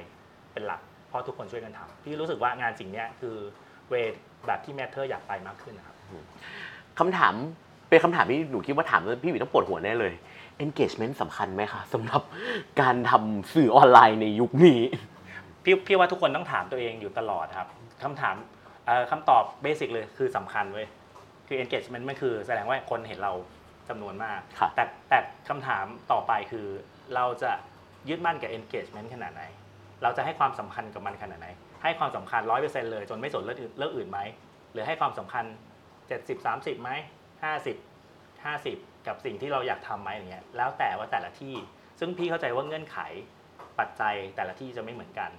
[0.53, 3.37] เป็นหลักเพราะทุกคนช่วยกันทำพี่รู้สึกว่างานสิ่งเนี้ยคือ
[3.89, 3.95] เว
[4.47, 5.97] แบบที่แมทเธอร์อยากไปมากขึ้นนะครับ
[6.99, 7.35] คำถาม
[7.89, 10.13] เป็นคำถามที่หนูคิดว่าถามแล้วพี่หวีต้องปวดหัวแน่เลย
[10.65, 12.23] engagement สำคัญไหมคะสำหรับ
[12.81, 14.81] การทำสื่อออนไลน์ในยุคนี้
[15.65, 17.69] พี่พี่ว่าทุกคนต้องถามตัวเองอยู่ตลอดครับ
[18.03, 18.58] คำถามเอ่อ
[19.11, 20.87] คำตอบเบสิกเลยคือสำคัญเว้ย
[21.49, 23.33] คือ engagement มันคือแสดงว่าคนเห็นเรา
[23.89, 25.19] จำนวนมากครับแต่แต่
[25.49, 26.67] คำถามต่อไปคือ
[27.15, 27.51] เราจะ
[28.09, 29.43] ยึดมั่นกับ engagement ขนาดไหน
[30.03, 31.49] เราจะให้ความสำคัญกับมันขนาดไหน
[31.83, 34.21] ให้ความสำคัญ 100%เลยจนไม่สนเรื่องอื่นเรื่องอื่นไหม
[34.73, 35.45] หรือให้ความสำคัญ
[36.13, 36.91] 70 30ไหม
[37.83, 41.55] 50 50 กับสิ่งที่เราอยากทำไหมอย่างเงี้ยแล้วแต่ว่าแต่ละที่
[42.01, 42.99] ซึ่งพี่เข้าใจว่าเงื่อนไข
[43.79, 45.31] ปัจจัยแต่ละที่จะไม่เหมือนกัน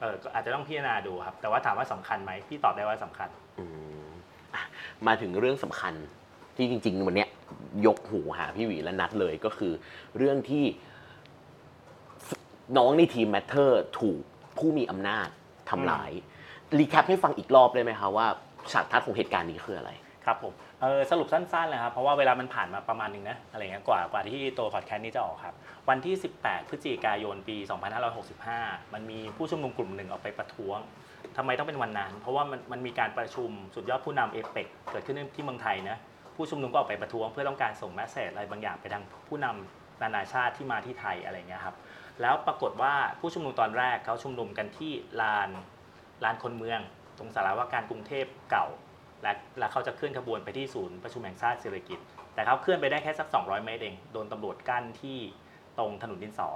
[0.00, 3.28] เออก็อาจจะต้องพิจารณาดูครับ แต่ว่าถามว่าสำคัญไหมพี่ตอบได้ว่าสำคัญ
[3.58, 3.64] อื
[4.06, 4.08] ม
[4.54, 4.62] อะ
[5.06, 5.94] มาถึงเรื่องสำคัญ
[6.56, 7.28] ที่จริง ๆ วันเนี้ย
[7.86, 9.72] ยกหูหาพี่หวีและนัดเลยก็คือ
[10.16, 10.64] เรื่องที่
[12.76, 14.22] น้องในทีม Matter ถูก
[14.58, 15.28] ผู้มีอำนาจ
[15.70, 16.10] ทำร้าย
[16.78, 18.26] recap ให้ฟังอีกรอบได้ไหมคะว่า
[18.72, 19.90] ฉากทัศน์ของเหตุการณ์นี้คืออะไร
[20.24, 20.52] ครับผม
[20.82, 25.54] เออสรุปสั้นๆเลยครับ เพราะว่าเวลามันผ่านมาประมาณหนึงนะอะไรเงี้ยกว่ากว่าที่ตัวพอดแคสต์นี้จะออกครับ
[25.88, 27.56] วันที่ 18 พฤศจิกายนปี
[28.24, 30.78] 2565 มันมีผู้ชุมนุมกลุ่มหนึ่งออกไปประท้วง
[31.36, 35.98] ทำไมต้องเป็นวันนั้น เพราะว่ามันมันมีการประชุมสุดยอดผู้นำเอเปกเกิดขึ้นที่เมืองไทยนะ
[36.36, 41.76] ผู้ชุมนุมก็ออกไปประท้วงเพื่อต้องการส่งแมสเซจอะไรบางอย่างไปทางผู้นำนานาชาติที่มาที่ไทยอะไรเงี้ยครับ
[42.20, 45.48] แล้วปรากฏว่าผู้ชุมนุมตอนแรกเขาชุมนุมกันที่ลาน
[46.24, 46.80] ลานคนเมือง
[47.18, 48.66] ตรงสารว่าการกรุงเทพเก่า
[49.22, 51.98] และและเขาจะเคลื่อนขบวนไปที่ศูนย์ประชุมแห่งชาติเศรษฐกิจ
[52.34, 55.18] แต่เขาเคลื่อนไปได้แค่สัก 200 เมตรเองโดนตำรวจกั้นที่
[55.78, 56.48] ตรงถนนดินสอ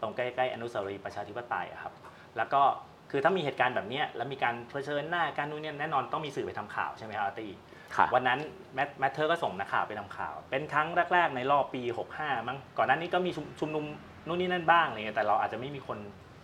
[0.00, 1.92] ตรงใกล้ๆอนุสาวรีย์ประชาธิปไตยอะครับ
[2.36, 2.62] แล้วก็
[3.10, 7.50] คือถ้ามีเหตุการณ์แบบเนี้ยแล้วมีการเผชิญหน้าการนู่นเนี่ยแน่นอนต้องมีสื่อไปทำข่าวใช่ไหมครับอาร์ตี้
[7.96, 8.40] ค่ะวันนั้น
[8.74, 11.82] แมทแมทเธอร์ก็ส่งนักข่าวไปทำข่าว เป็นครั้งแรก ๆ ในรอบปี
[12.16, 13.84] 65 มั้งก่อนหน้านี้ก็มีชุมชุมนุม
[14.26, 15.98] นู่นนี่นั่นบ้างอะไรเงี้ยแต่เราอาจจะไม่มีคน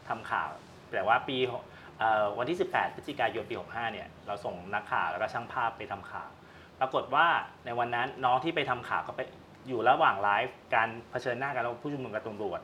[0.09, 0.51] ทำข่าว
[0.93, 1.63] แต่ว่าปีเอ่อ
[2.39, 6.31] วันที่ 18 พฤศจิกายนปี 65 เนี่ย เราส่งนักข่าวแล้วก็ช่างภาพไปทำข่าว
[6.81, 7.27] ปรากฏว่า
[7.65, 9.21] ในวันนั้นน้องที่ไปทำข่าวก็ไป
[9.69, 12.61] อยู่ระหว่างไลฟ์การเผชิญหน้ากันระหว่างผู้ชุมนุมกับตำรวจ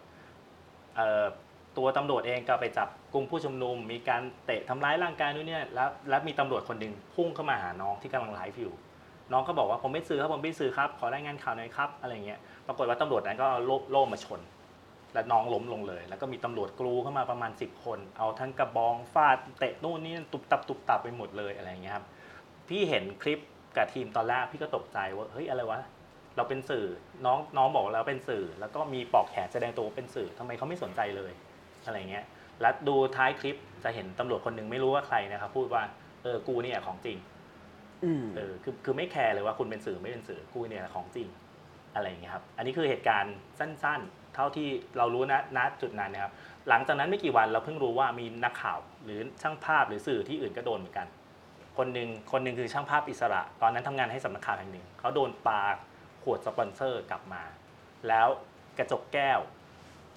[1.76, 8.74] ตัวตำรวจเองก็ไปจับกลุ่มผู้ชุมนุม มีการเตะทำร้ายร่างกายนู่นเนี่ยแล้วแล้วมีตำรวจคนหนึ่งพุ่งเข้ามาหาน้องที่กำลังไลฟ์อยู่
[9.32, 14.40] น้องก็บอกว่าผมไม่ซื้อครับผมไม่ซื้อครับขอรายงานข่าวหน่อยครับอะไรเงี้ย ปรากฏว่าตำรวจนั้นก็โล่โล่มาชน
[15.14, 22.06] แล้วน้องล้มลงเลย แล้วก็มีตำรวจกรูเข้ามาประมาณ 10 คน เอาทั้งกระบองฟาดเตะนู่นนี่ตุบตับตุบตับไปหมดเลยอะไรเงี้ยครับ
[22.68, 23.38] พี่เห็นคลิป
[23.76, 25.80] กับทีมตอนแรกพี่ก็ตกใจว่าเฮ้ยอะไรวะ
[26.36, 26.84] เราเป็นสื่อ
[27.26, 31.32] น้องน้องบอกว่าเราเป็นสื่อ แล้วก็มีปลอกแขนแสดงตัวว่าเป็นสื่อทำไมเขาไม่สนใจเลย
[31.86, 32.24] อะไรเงี้ย
[32.60, 35.82] แล้วดูท้ายคลิปจะเห็นตำรวจคนหนึ่งไม่รู้ว่าใครนะครับพูดว่า
[36.22, 37.18] เออกูเนี่ยของจริง
[38.04, 41.28] อืมเออคือคือไม่แคร์เลยว่าคุณเป็นสื่อไม่เป็นสื่อกูเนี่ยของจริง
[41.94, 46.32] อะไรอย่างเงี้ยครับ อันนี้คือเหตุการณ์สั้น ๆ เท่าที่เรารู้นะณจุดนั้นนะครับ
[46.68, 51.06] หลังจากนั้นไม่กี่วันเราเพิ่งรู้ว่ามีนักข่าวหรือช่างภาพหรือสื่อที่อื่นก็โดนเหมือนกัน
[51.78, 55.62] คนหนึ่งคนหนึ่งคือช่างภาพอิสระ ตอนนั้นทำงานให้สำนักข่าวแห่งหนึ่งเขาโดนปา
[56.22, 57.42] ขวดสปอนเซอร์กลับมา
[58.08, 58.28] แล้ว
[58.78, 59.40] กระจกแก้ว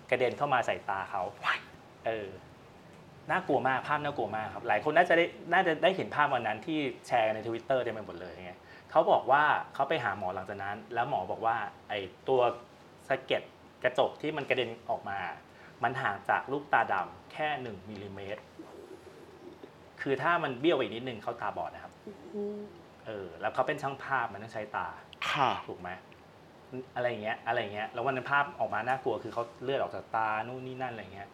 [0.10, 1.22] กระเด็นเข้ามาใส่ตาเขา
[2.06, 2.30] เออ
[3.32, 8.54] น่ากลัวมากภาพน่ากลัวมากครับ หลายคนน่าจะได้น่าจะได้เห็นภาพวันนั้นที่แชร์กันในทวิตเตอร์เต็มไปหมดเลยไง
[8.92, 11.56] เขาบอกว่าเขาไปหาหมอหลังจากนั้น แล้วหมอบอกว่า
[11.90, 12.42] ไอ้ตัว
[13.10, 13.42] สะเก็ด
[13.84, 15.20] กระจกที่มันกระเด็นออกมา
[15.84, 18.42] มันห่างจากลูกตาดำแค่หนึ่งมิลลิเมตร
[20.02, 21.94] คือถ้ามันเบี้ยวไปอีกนิดนึงเขาตาบอดนะครับ
[23.06, 24.88] เออ แล้วเขาเป็นช่างภาพมันต้องใช้ตา
[25.30, 25.90] ค่ะ ถูกไหม
[26.96, 31.30] อะไรอย่างเงี้ย อะไรอย่างเงี้ย แล้ววันนั้นภาพออกมาน่ากลัว คือเขาเลือดออกจากตา นู่นนี่นั่นอะไรเงี้ย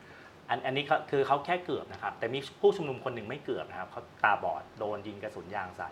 [0.50, 5.90] อันอันนี้เขาคือเขาแค่เกือบนะครับ แต่มีผู้ชุมนุมคนหนึ่งไม่เกือบนะครับเขาตาบอด โดนยิงกระสุนยางใส่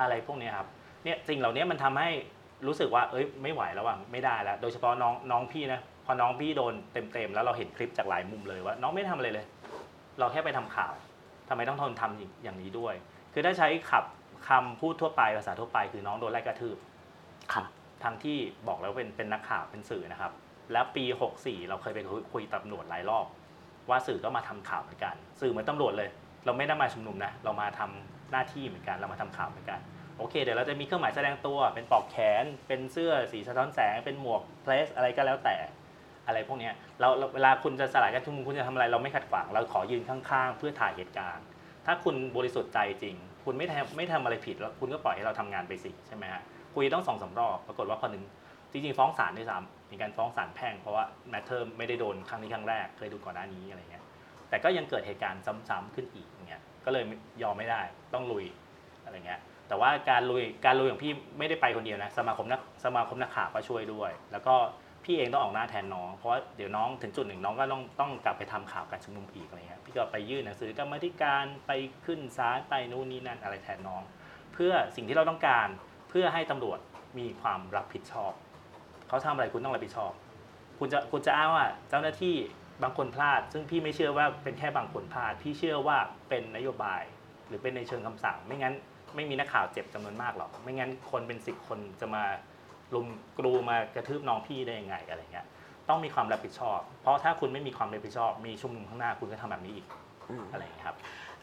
[0.00, 0.68] อะไรพวกเนี้ยครับ
[1.04, 2.10] เนี่ยสิ่งเหล่านี้มันทำให้
[2.66, 9.46] รู้สึกว่าเอ้ยไม่ไหวแล้วว่ะไม่ได้แล้ว โดยเฉพาะน้องน้องพี่นะพอน้องพี่โดนเต็มๆแล้วเราเห็นคลิปจากหลายมุมเลยว่า น้องไม่ทำอะไรเลย
[10.18, 10.94] เราแค่ไปทำข่าว
[11.48, 12.94] ทำไมต้องทนทำอย่างนี้ด้วย
[13.32, 14.04] คือถ้าใช้ขับ
[14.48, 16.76] คำพูดทั่วไปภาษาทั่วไป คือน้องโดนไล่กระทืบ
[17.54, 17.64] ค่ะ
[18.04, 20.32] ทั้งที่บอกแล้วเป็นเป็นนักข่าวเป็นสื่อนะครับ
[20.72, 21.04] แล้วปี
[21.36, 23.26] 64 เราเคยไปคุยคุยตำรวจหลายรอบ
[23.88, 26.08] ว่าสื่อก็มาทำข่าวเหมือนกัน สื่อเหมือนตำรวจเลย
[26.44, 29.80] เราไม่ได้มาชุมนุมนะ เรามาทำหน้าที่เหมือนกัน เรามาทำข่าวเหมือนกัน
[30.20, 35.56] โอเค เดี๋ยวเราจะมีเครื่องหมายแสดงตัว เป็นปลอกแขน เป็นเสื้อสีสะท้อนแสง เป็นหมวกเพลสอะไรก็แล้วแต่
[36.26, 41.44] อะไรพวกนี้เราเวลาคุณจะสลายการชุมนุมคุณจะทำอะไร เราไม่ขัดขวาง เราขอยืนข้างๆ เพื่อถ่ายเหตุการณ์
[41.86, 46.42] ถ้าคุณบริสุทธิ์ใจจริง คุณไม่ทำไม่ทำอะไรผิดแล้วคุณก็ปล่อยให้เราทำงานไปสิใช่ไหมฮะ
[46.74, 48.24] คุยต้องสองสามรอบ ปรากฏว่าพอหนึ่ง
[48.72, 54.04] จริงๆฟ้องศาลด้วยซ้ำมีการฟ้องศาลแพ่งเพราะว่าแมทเทอร์ไม่ได้โดนครั้งนี้ครั้งแรก เคยดูก่อนหน้านี้อะไรเงี้ย
[54.48, 57.04] แต่ก็ยังเกิดเหตุการณ์ซ้ำๆขึ้นอีกอย่างเงี้ย ก็เลย
[57.42, 57.80] ยอมไม่ได้
[58.14, 58.44] ต้องลุย
[59.04, 64.54] อะไรเงี้ย แต่ว่าการลุยการลุยของพี่ไม่ได้ไปคนเดียวนะสมาคมนักสมาคมนักข่าวก็ช่วยด้วย แล้วก็
[65.04, 71.72] พี่เองต้องออกหน้าแทนน้อง เพราะเดี๋ยวน้องถึงจุดหนึ่งน้องก็ต้องต้องกลับไปทำข่าวการชุมนุมอีกอะไรเงี้ยพี่ก็ไปยื่นหนังสือกรรมธิการไป
[72.04, 74.02] ขึ้นศาลไปนู่นนี่นั่นอะไรแทนน้อง
[74.54, 75.68] เพื่อสิ่งที่เราต้องการ
[76.10, 76.78] เพื่อให้ตำรวจ
[77.18, 78.32] มีความรับผิดชอบ
[79.08, 80.12] เขาทำอะไรคุณต้องรับผิดชอบ
[80.78, 82.36] คุณจะคุณจะอ้างว่าเจ้าหน้าที่
[82.82, 87.02] บางคนพลาด ซึ่งพี่ไม่เชื่อว่าเป็นแค่บางคนพลาดพี่เชื่อว่าเป็นนโยบาย
[87.46, 88.74] หรือเป็นในเชิงคำสั่งไม่งั้น
[89.16, 92.24] ไม่มีนักข่าวเจ็บจำนวนมากหรอกไม่งั้นคนเป็นสิบคนจะมา
[92.94, 93.06] ลุม
[93.38, 95.46] กรูมากระทืบน้องพี่ได้ยังไงอะไรเงี้ย
[95.88, 99.86] ต้องมีความรับผิดชอบ เพราะถ้าคุณไม่มีความรับผิดชอบ มีชุมนุมข้างหน้าคุณก็ทำแบบนี้อีก
[100.30, 100.96] อืมอะไรอย่างเงี้ยครับ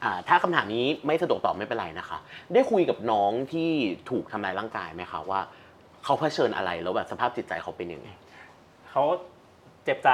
[0.03, 2.17] อ่าถ้าคำถามนี้ไม่สะดวกตอบไม่เป็นไรนะคะ
[2.53, 3.69] ได้คุยกับน้องที่
[4.09, 5.39] ถูกทำร้ายร่างกายไหมคะว่า
[6.03, 8.09] เขาเผชิญอะไรแล้วแบบสภาพจิตใจเขาเป็นยังไง
[8.91, 9.03] เขา
[9.85, 10.09] เจ็บใจ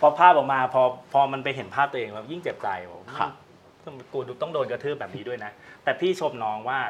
[0.00, 2.98] พอภาพออกมาพอพอมันไปเห็นภาพตัวเองแล้วยิ่งเจ็บใจบอ
[3.84, 5.50] กครับกูต้องโดนกระทืบแบบนี้ด้วยนะ
[5.84, 6.80] แต่พี่ชมน้องว่า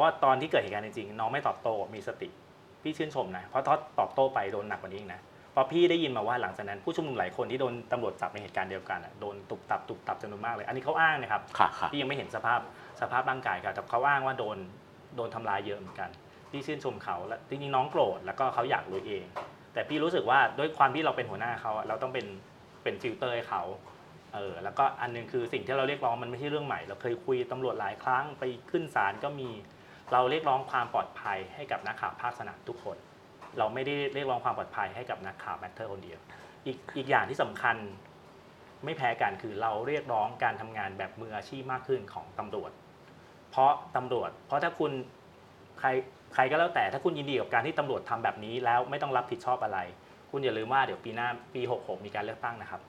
[0.00, 2.28] ว่าตอนที่เกิดเหตุการณ์จริงๆน้องไม่ตอบโต้มีสติ
[2.82, 5.20] พี่ชื่นชมนะ เพราะถ้าตอบโต้ไปโดนหนักกว่านี้อีกนะ
[5.52, 12.60] เพราะพี่ได้ยินมาว่าหลังจากนั้นผู้ชุมนุมหลายคนที่โดนตำรวจจับในเหตุการณ์เดียวกันอะโดนตุบตับตุบตับจำนวนมากเลย อันนี้เขาอ้างนะครับค่ะค่ะพี่ยังไม่เห็นสภาพ
[13.00, 14.56] สภาพร่างกายครับแต่เขาอ้างว่าโดน
[15.16, 16.10] โดนทำร้ายเยอะเหมือนกัน
[16.50, 19.24] พี่ชื่นชมเขาและจริงๆน้องโกรธแล้วก็เขาอยากรู้เอง
[19.72, 22.26] แต่พี่รู้สึกว่าด้วยความที่เราเป็นหัวหน้าเขาอะเราต้องเป็น
[22.82, 23.62] เป็นฟิลเตอร์ให้เขา
[24.34, 29.50] เออแล้วก็อันหนึงคือสิ่งที่เราเรียกร้องมันไม่ใช่เรื่องใหม่ เราเคยคุยตำรวจหลายครั้งไปขึ้นศาลก็มี
[30.12, 32.96] เราเรียกร้องความปลอดภัยให้กับนักข่าวภาคสนามทุกคน
[33.58, 36.18] เราไม่ได้เรียกร้องความปลอดภัยให้กับนักข่าว Matter คนเดียว
[36.66, 37.76] อีกอีกอย่างที่สำคัญ
[38.84, 42.70] ไม่แพ้กันคือเราเรียกร้องการทำงานแบบมืออาชีพมากขึ้นของตำรวจ
[43.50, 44.92] เพราะตำรวจ เพราะถ้าคุณ
[45.80, 45.88] ใคร
[46.34, 49.78] ใครก็แล้วแต่ถ้าคุณยินดีกับการที่ตำรวจทำแบบนี้แล้วไม่ต้องรับผิดชอบอะไร
[50.30, 52.80] คุณอย่าลืมว่าเดี๋ยวปีหน้าปี 66 มีการเลือกตั้งนะครับ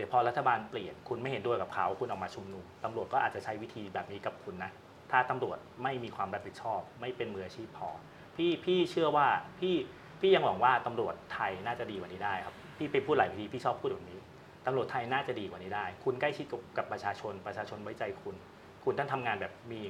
[0.00, 4.70] ดี๋ยวพอรัฐบาลเปลี่ยนคุณไม่เห็นด้วยกับเขาคุณออกมาชุมนุมตำรวจก็อาจจะใช้วิธีแบบนี้กับคุณนะ
[5.10, 7.88] ถ้าตำรวจไม่มีความรับผิดชอบ ไม่เป็นมืออาชีพพอ
[8.36, 9.26] พี่พี่เชื่อว่า
[9.58, 9.74] พี่
[10.20, 14.20] พี่ยังหวังว่าตำรวจไทยน่าจะดีกว่านี้ได้ครับพี่ไปพูดหลายทีพี่ชอบพูดแบบนี้
[14.66, 18.34] ตำรวจไทยน่าจะดีกว่านี้ได้ คุณใกล้ชิดกับประชาชน ประชาชนไว้ใจคุณ
[18.84, 19.80] คุณต้องทำงานแบบมี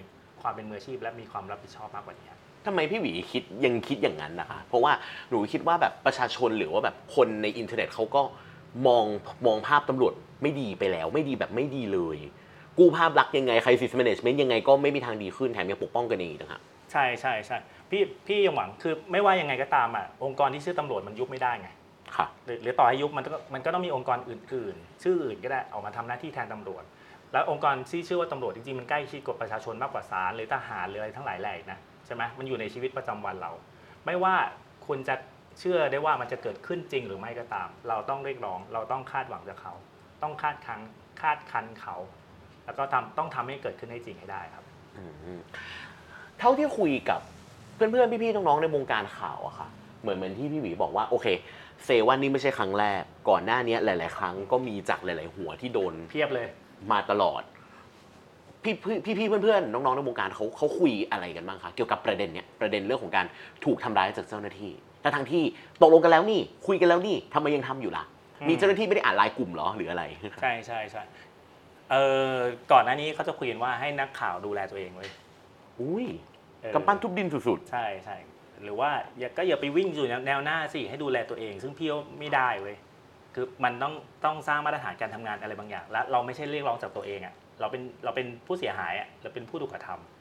[0.40, 4.92] ความเป็นมืออาชีพ และมีความรับผิดชอบมากกว่านี้ครับทำไมพี่หวีคิดยังคิดอย่างนั้นนะคะ เพราะว่า
[5.30, 8.22] หนูคิดว่าแบบประชาชนหรือว่าแบบคนในอินเทอร์เน็ตเขาก็
[8.86, 9.04] มอง
[9.46, 12.18] มองภาพตำรวจไม่ดีไปแล้ว ไม่ดีแบบไม่ดีเลย
[12.78, 16.60] กู้ภาพลักษณ์ยังไง crisis management ยังไงก็ไม่มีทางดีขึ้นแถมยังปกป้องกันเองอีกนะครับ
[16.92, 17.58] ใช่ใช่ใช่
[17.90, 21.68] พี่พี่ยังหวังคือไม่ว่ายังไงก็ตามอะองค์กรที่ชื่อตำรวจมันยุบไม่ได้ไง
[22.16, 26.84] ค่ะหรือหรือต่อให้ยุบมันก็มันก็ต้องมีองค์กรอื่น ๆ ชื่ออื่นก็ได้ออกมาทำหน้าที่แทนตำรวจ
[27.32, 33.50] แล้วองค์กรที่ชื่อว่าตำรวจจริงๆมันใกล้ชิดกับประชาชนมากกว่าศาลหรือทหารหรืออะไรทั้งหลายแหล่อีกนะใช่ไหมมันอยู่ในชีวิตประจำวันเรา
[34.06, 34.34] ไม่ว่า
[34.86, 35.14] คุณจะ
[35.60, 39.74] เชื่อได้ว่ามันจะเกิดขึ้นจริงหรือไม่ก็ตาม เราต้องเรียกร้อง เราต้องคาดหวังจากเขา
[40.22, 40.80] ต้องคาดคัน
[41.20, 41.96] คาดคันเขา
[42.64, 44.64] แล้วก็ทำต้องทำให้เกิดขึ้นให้จริงให้ได้ครับ
[44.96, 45.04] อื
[45.38, 45.40] ม
[46.38, 47.20] เท่าที่คุยกับ
[47.74, 49.68] เพื่อนๆพี่ๆน้องๆในวงการข่าวอะค่ะ
[50.02, 51.26] เหมือนเหมือนที่พี่หวีบอกว่าโอเค
[51.84, 56.48] เซวันนี่ไม่ใช่ครั้งแรก ก่อนหน้านี้หลาย ๆ ครั้งก็มีจากหลาย ๆ หัวที่โดนเพียบเลย
[56.92, 57.42] มาตลอด
[58.62, 63.26] พี่พี่พี่ๆเพื่อนๆน้องๆในวงการเขาเขาคุยอะไรกันบ้างคะเกี่ยวกับประเด็นเนี้ยประเด็นเรื่องของการ
[63.64, 65.42] ถูกทำร้ายจากเจ้าหน้าที่ แต่ทางที่
[65.82, 68.04] ตกลงกันแล้วนี่คุยกันแล้วนี่ทำไมยังทำอยู่ล่ะ
[68.40, 70.04] อืมมีเจ้าหน้าที่ไม่ได้อ่านไลน์กลุ่มเหรอหรืออะไร
[70.42, 71.02] ใช่ใช่ใช่
[71.90, 71.96] เอ
[72.32, 72.34] อ
[72.72, 75.10] ก่อนหน้านี้เขาจะคุยกันว่าให้นักข่าวดูแลตัวเองเลย
[75.80, 76.06] อุ้ย
[76.62, 78.16] เออกำปั้นทุบดินสุดใช่ใช่
[78.62, 82.76] หรือว่าอย่าก็อย่าไปวิ่งอยู่แนวหน้าสิให้ดูแลตัวเอง ซึ่งพี่ว่าไม่ได้เว้ย
[83.34, 90.19] คือมันต้องต้องสร้างมาตรฐานการทำงานอะไรบางอย่าง และเราไม่ใช่เรียกร้องจากตัวเองอะเราเป็นเราเป็นผู้เสียหายอะเราเป็นผู้ถูกกระทำเ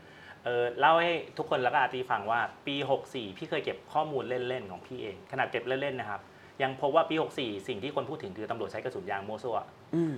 [0.49, 2.75] ออเล่าให้ทุกคนแล้วก็อาตีฟังว่าปี
[3.07, 6.21] 64 พี่เคยเก็บข้อมูลเล่นๆของพี่เองขนาดเก็บเล่นๆนะครับ
[6.63, 10.15] ยังพบว่าปี 64 สิ่งที่คนพูดถึงคือตำรวจใช้กระสุนยางโมวซัวๆอืม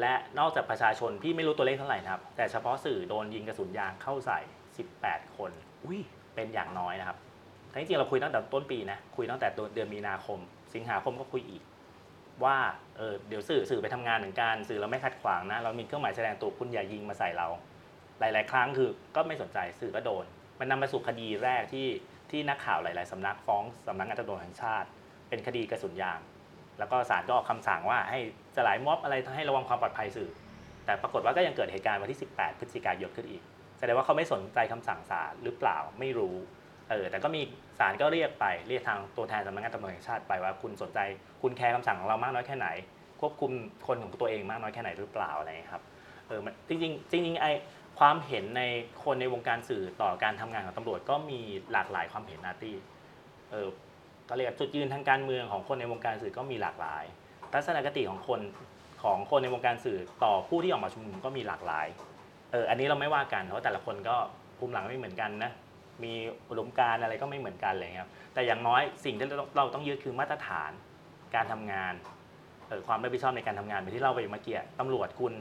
[0.00, 4.38] และนอกจากประชาชนพี่ไม่รู้ตัวเลขเท่าไหร่นะครับ แต่เฉพาะสื่อโดนยิงกระสุนยางเข้าใส่
[4.86, 5.50] 18 คน
[5.84, 6.00] อุ้ย
[6.34, 7.18] เป็นอย่างน้อยนะครับ
[7.72, 10.38] ทั้งจริงๆเราคุยตั้งแต่ต้นปีนะคุยตั้งแต่เดือนมีนาคม
[10.74, 11.62] สิงหาคมก็คุยอีก
[12.44, 12.56] ว่า
[12.96, 17.48] เออเดี๋ยวสื่อสื่อไปทำงานเหมือนกันสื่อเราไม่ขัดขวางนะ เรามีเครื่องหมายแสดงตัวคุณอย่ายิงมาใส่เรา
[18.20, 20.24] หลาย ๆ ครั้งคือก็ไม่สนใจสื่อก็โดน
[20.60, 21.88] มันนำมาสู่คดีแรกที่
[22.30, 24.88] ที่นักข่าวหลาย ๆสำนักฟ้องสำนักงานตำรวจแห่งชาติ
[25.28, 26.20] เป็นคดีกระสุนยาง
[26.78, 28.18] แล้วก็ศาลก็ออกคำสั่งว่าให้
[28.56, 30.30] สลายม็อบอะไรให้ระวังความปลอดภัยสื่อ
[30.84, 33.42] แต่ปรากฏว่าก็ยังเกิดเหตุการณ์วันที่ 18 พฤศจิกายนขึ้นอีก
[33.78, 36.36] แสดงว่าเขาไม่สนใจคำสั่งศาลหรือเปล่าไม่รู้
[36.90, 37.42] เออแต่ก็มี
[37.78, 40.98] ศาลก็เรียกไปเรียกทางตัวแทนสำนักงานตำรวจแห่งชาติไปว่าคุณสนใจ
[41.42, 42.68] คุณแคร์คำสั่งของเรามากน้อยแค่ไหน
[43.20, 43.50] ควบคุม
[43.86, 45.82] คนของตัวเองมากน้อยแค่ไหนหรือเปล่าอะไรครับ
[46.28, 47.46] เออมันจริงจริงไอ
[47.98, 48.62] ความเห็นใน
[49.04, 51.40] คนในวงการสื่อต่อการทำงานของตำรวจก็มี
[51.72, 52.76] หลากหลายความเห็นนาตี้
[53.50, 53.68] เออ
[54.28, 57.04] ก็เรียกจุดยืนทางการเมืองของคนในวงการสื่อก็มีหลากหลาย
[57.52, 58.40] ทัศนคติของคน
[59.02, 61.86] ของคนในวงการสื่อต่อผู้ที่ออกมาชุมนุมก็มีหลากหลาย
[62.52, 64.16] เออ อันนี้เราไม่ว่ากันเพราะแต่ละคนก็
[64.58, 65.52] ภูมิหลังไม่เหมือนกันนะ
[66.04, 66.12] มี
[66.50, 70.70] อุดมการณ์อะไรก็ไม่เหมือนกันอะไรเลยครับ แต่อย่างน้อยสิ่งที่เราต้องเราต้องยึดคือมาตรฐาน
[71.34, 71.94] การทำงาน
[72.68, 75.32] เออความรับผิดชอบในการทำงานเหมือนที่เราไปเมื่อกี้ตำรวจคุณ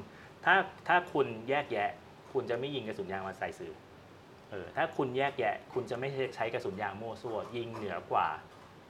[0.45, 0.55] ถ้า
[0.87, 1.89] ถ้าคุณแยกแยะ
[2.33, 3.73] คุณจะไม่ยิงกระสุนยางมาใส่สื่อ
[4.51, 8.27] เออถ้าคุณแยกแยะ คุณจะไม่ใช้กระสุนยางโม่ซั่วยิงเหนือกว่า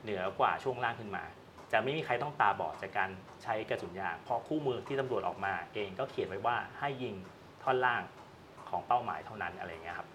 [0.03, 1.23] เหนือกว่าช่วงล่างขึ้นมา
[1.71, 3.10] จะไม่มีใครต้องตาบอดจากการ
[3.43, 7.13] ใช้กระสุนยาง เพราะคู่มือที่ตำรวจออกมาเองก็เขียนไว้ว่าให้ยิง
[7.63, 8.01] ท่อนล่าง
[8.69, 10.08] ของเป้าหมายเท่านั้นอะไรเงี้ยครับ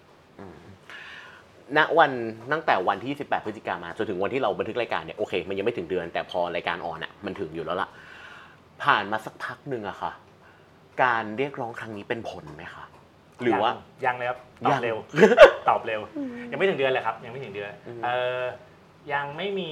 [1.77, 2.11] ณวัน
[2.51, 7.89] ตั้งแต่วันที่ 18 พฤศจิกามาจนถึงวันที่เราบันทึกรายการเนี่ยโอเค มันยังไม่ถึงเดือน แต่พอรายการออนอะมันถึงอยู่แล้วล่ะ
[8.83, 10.11] ผ่านมาสักพักหนึ่งอะค่ะ
[11.03, 12.83] การเรียกร้องครั้งนี้เป็นผลไหมคะ
[13.43, 13.71] หรือว่า
[14.05, 14.97] ยังเลยครับตอยับงเร็ว
[15.69, 16.01] ตอบเร็ว
[16.51, 18.09] ยังไม่ถึงเดือนเลยครับ ยังไม่ถึงเดือนอืมเอ
[18.41, 18.43] อ
[19.13, 19.71] ยังไม่มี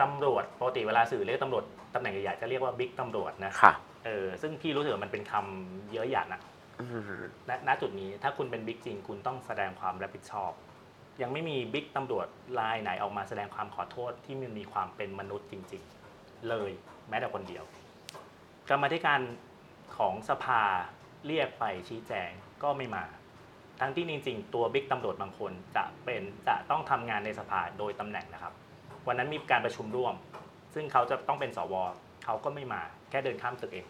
[0.00, 3.72] ตำรวจปกติเวลาสื่อเรียกตำรวจตำแหน่งใหญ่ๆจะเรียกว่าบิ๊กตำรวจนะค่ะ
[4.04, 6.40] เออซึ่งพี่รู้สึกว่ามันเป็นคำเยอะหยันอะ
[6.80, 7.02] อืม
[7.48, 10.52] ณณจุดนี้ถ้าคุณเป็นบิ๊กจริงคุณต้องแสดงความรับผิดชอบ
[11.22, 12.26] ยังไม่มีบิ๊กตำรวจ
[12.58, 15.82] รายไหนออกมาแสดงความขอโทษที่มันมีความเป็นมนุษย์จริง
[16.14, 16.70] ๆ เลย
[17.08, 17.64] แม้แต่คนเดียว
[18.68, 19.20] กรรมาธิการ
[19.96, 20.62] ของสภา
[21.26, 22.30] เรียกไปชี้แจง
[22.62, 23.04] ก็ไม่มา
[23.80, 28.52] ทั้งที่จริงๆ ตัวบิ๊กตำรวจบางคนจะเป็นจะต้องทำงานในสภาโดยตำแหน่งนะครับ
[29.06, 30.14] วันนั้นมีการประชุมร่วม
[30.74, 31.74] ซึ่งเขาจะต้องเป็นสว
[32.24, 33.86] เขาก็ไม่มาแค่เดินข้ามตึกเอง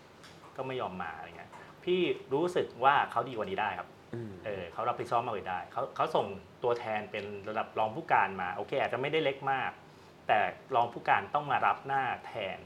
[0.56, 1.50] ก็ไม่ยอมมาอะไรเงี้ย
[1.84, 2.00] พี่
[2.32, 6.26] รู้สึกว่าเขาดีกว่านี้ได้ครับอืมเออเขารับผิดชอบมากกว่านี้ได้เขาเขาส่ง
[6.62, 9.70] ตัวแทนเป็นระดับรองผู้การมาโอเค อาจจะไม่ได้เล็กมาก
[10.28, 10.38] แต่
[10.74, 12.58] รองผู้การต้องมารับหน้าแทน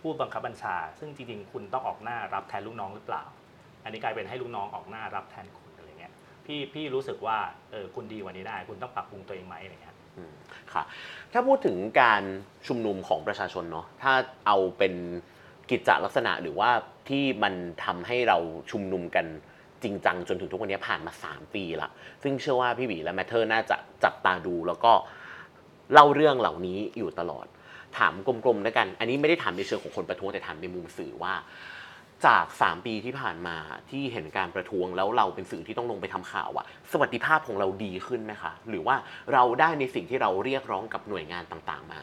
[0.00, 3.24] ผู้บังคับบัญชา ซึ่งจริงๆ คุณต้องออกหน้ารับแทนลูกน้องหรือเปล่า
[3.84, 6.12] อันนี้กลายเป็นให้ลูกน้องออกหน้ารับแทนคุณอะไรเงี้ย
[6.46, 7.38] พี่พี่รู้สึกว่า
[7.72, 9.96] เออคุณดีกว่านี้ได้ คุณต้องปรับปรุงตัวเองไหมอะไรเงี้ย
[10.72, 10.82] ค่ะ
[11.32, 12.22] ถ้าพูดถึงการ
[12.66, 14.12] ชุมนุมของประชาชนเนาะถ้า
[14.46, 14.94] เอาเป็น
[15.70, 16.70] กิจจลักษณะหรือว่า
[17.08, 18.38] ที่มันทำให้เรา
[18.70, 19.26] ชุมนุมกัน
[19.82, 21.88] จริงจังจนถึงทุกวันนี้ผ่านมา 3 ปีละ
[22.22, 24.92] ซึ่งเชื่อว่าพี่หวีและ Matter น่าจะจับตาดูแล้วก็
[25.92, 27.46] เล่าเรื่องเหล่านี้อยู่ตลอด
[27.98, 31.34] ถามกลมๆด้วยกัน อันนี้ไม่ได้ถามในเชิงของคนประท้วงแต่ถามในมุมสื่อว่า
[32.26, 33.56] จาก 3 ปีที่ผ่านมา
[33.90, 38.96] ที่เห็นการประท้วงแล้วเราเป็นสื่อที่ต้องลงไปทำข่าวอะสวัสดิภาพของเราดีขึ้นไหมคะ หรือว่า
[39.32, 42.00] เราได้ในสิ่งที่เราเรียกร้องกับหน่วยงานต่างๆมา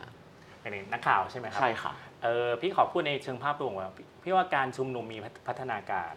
[0.61, 6.13] เป็นนักข่าวใช่ไหมครับใช่ค่ะเออพี่ขอพูดในเชิงภาพรวมว่าพี่พี่ว่าการชุมนุมมีพัฒนาการ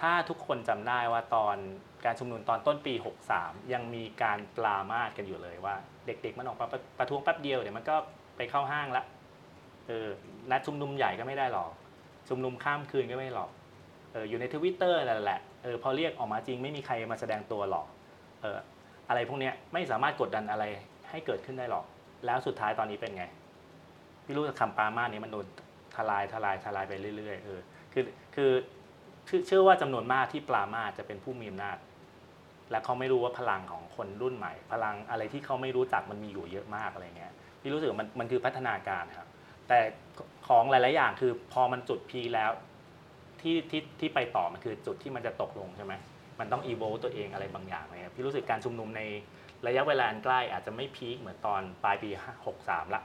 [0.00, 1.56] ถ้าทุกคนจำได้ว่าตอน
[2.04, 2.94] การชุมนุมตอนต้นปี
[3.34, 5.74] 63 ยังมีการปรามาสกันอยู่เลยว่า
[6.06, 7.96] เด็กๆมันออกมาประประท้วงแป๊บเดียวเดี๋ยวมันก็
[8.36, 9.04] ไปเข้าห้างละ
[9.86, 10.08] เออ
[10.50, 11.70] นัดชุมนุมใหญ่ก็ไม่ได้หรอก
[12.28, 13.50] ชุมนุมข้ามคืนก็ไม่หรอก
[14.12, 17.86] เอออยู่ในทวิตเตอร์นั่นแหละเออพอเรียกออกมาจริงไม่มีใครมาแสดงตัวหรอก
[18.42, 18.58] เออ
[19.08, 20.64] อะไรพวกเนี้ยไม่สามารถกดดันอะไร
[21.10, 21.84] ให้เกิดขึ้นได้หรอก
[22.26, 23.24] แล้วสุดท้ายตอนนี้เป็นไง
[24.24, 25.46] พี่รู้ว่คำปามาสนี้มันโดน
[25.96, 27.60] ทลายทลายทลายไปเรื่อยๆเออ
[27.92, 28.50] คือคือ
[29.46, 31.76] เชื่อว่าจำนวนมากที่ปรามาสจะเป็นผู้มีอำนาจ
[32.70, 39.28] และเขาไม่รู้ว่าพลังของคนรุ่นใหม่ พลังอะไรที่เขาไม่รู้จักมันมีอยู่เยอะมากอะไรเงี้ยพี่รู้สึกว่ามันมันคือพัฒนาการครับ
[39.68, 39.78] แต่
[40.48, 42.50] ของหลาย ๆ อย่างคือพอมันจุดพีคแล้ว
[43.40, 45.94] ที่ที่ที่ไปต่อมันคือจุดที่มันจะตกลงใช่ไหม
[46.40, 49.02] มันต้องอีโวตัวเองอะไรบางอย่างเลยครับพี่รู้สึกการชุมนุมใน
[49.66, 52.08] ระยะเวลาอันใกล้อาจจะไม่พีคเหมือนตอนปลายปี
[52.52, 53.02] 63 ละ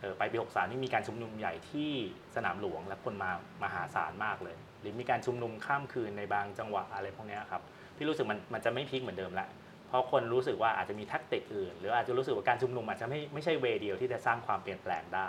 [0.00, 1.90] เออไปปี 63 นี่มีการชุมนุมใหญ่ที่
[2.36, 3.30] สนามหลวงและคนมา
[3.62, 7.62] มหาศาลมากเลย หรือมีการชุมนุมข้ามคืนในบางจังหวะอะไรพวกนี้ครับ
[7.96, 9.46] พี่รู้สึกมันมันจะไม่พีคเหมือนเดิมละ
[9.88, 15.28] เพราะคนรู้สึกว่าอาจจะมีแทักติกอื่น หรืออาจจะรู้สึกว่าการชุมนุมอาจจะไม่ไม่ใช่เวเดียวที่จะสร้างความเปลี่ยนแปลงได้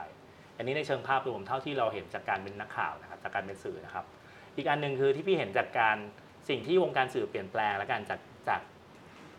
[0.57, 4.05] อันนี้ในเชิงภาพรวมเท่าที่เราเห็นจากการเป็นนักข่าวนะครับจากการเป็นสื่อนะครับ
[4.57, 5.97] อีกอันหนึ่งคือที่พี่เห็นจากการ
[6.49, 8.61] สิ่งที่วงการสื่อเปลี่ยนแปลงและการจากจาก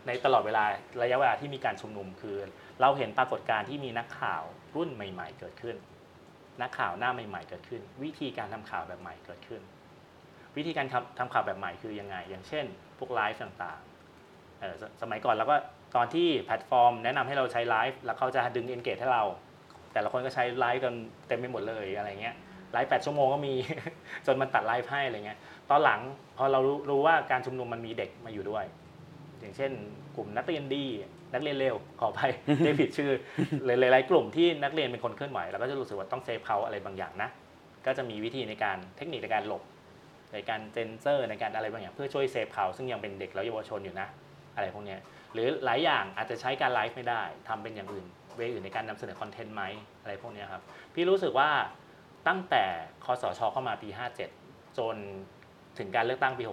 [0.07, 0.63] ในตลอดเวลา
[1.01, 2.37] ระยะเวลาที่มีการชุมนุมคือ
[2.81, 4.43] เราเห็นปรากฏการณ์ที่มีนักข่าว
[4.75, 5.75] รุ่นใหม่ ๆ เกิดขึ้น
[6.61, 9.61] นักข่าวหน้าใหม่ ๆ เกิดขึ้น วิธีการทำข่าวแบบใหม่เกิดขึ้น
[10.57, 12.65] วิธีการทำทำข่าวแบบใหม่คือยังไง อย่างเช่น
[12.97, 15.55] พวกไลฟ์ต่างๆสมัยก่อนเราก็
[15.95, 19.23] ตอนที่แพลตฟอร์ม แนะนำให้เราใช้ไลฟ์แล้วเขาจะดึง engage ให้เรา
[19.93, 20.93] แต่ละคนก็ใช้ไลฟ์กัน
[21.27, 22.35] เต็มไปหมดเลยอะไรเงี้ย
[22.73, 23.53] ไลฟ์แปดชั่วโมงก็มี
[24.25, 25.99] จนมันตัดไลฟ์ให้อะไรเงี้ยตอนหลัง
[26.37, 28.65] พอเรารู้รู้ว่าการชุมนุมมันมีเด็กมาอยู่ด้วย
[29.39, 29.71] อย่างเช่น
[30.15, 30.85] กลุ่มนักเรียนดี
[31.33, 33.11] นักเรียนเลวขออภัยถ้าผิดชื่อ
[33.65, 37.29] หลายๆกลุ่มที่นักเรียนเป็นคนเคลื่อนไหวเราก็จะรู้สึกว่าต้อง save เขาอะไรบางอย่างนะ
[37.85, 39.63] ก็จะมีวิธีในการเทคนิคในการหลบ
[40.33, 44.07] ในการเซนเซอร์ในการอะไรบางอย่าง เพื่อช่วย save เขาซึ่งยังเป็นเด็กและเยาวชนอยู่นะ
[44.55, 44.99] อะไรพวกเนี้ย
[45.33, 48.05] หรือหลายอย่างอาจจะใช้การไลฟ์ไม่ได้ทำเป็นอย่างอื่น
[48.39, 49.63] เวอื่นในการนำเสนอคอนเทนต์ไหม
[50.01, 50.61] อะไรพวกนี้ครับ
[50.93, 51.49] พี่รู้สึกว่า
[52.27, 52.63] ตั้งแต่
[53.05, 53.89] คอสชเข้ามาปี
[54.33, 54.95] 57 จน
[55.77, 56.43] ถึงการเลือกตั้งปี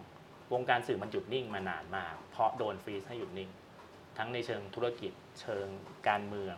[0.00, 3.50] 62 วงการสื่อมันหยุดนิ่งมานานมาก เพราะโดนฟรีซให้หยุดนิ่ง
[4.18, 5.66] ทั้งในเชิงธุรกิจ เชิง
[6.08, 6.56] การเมือง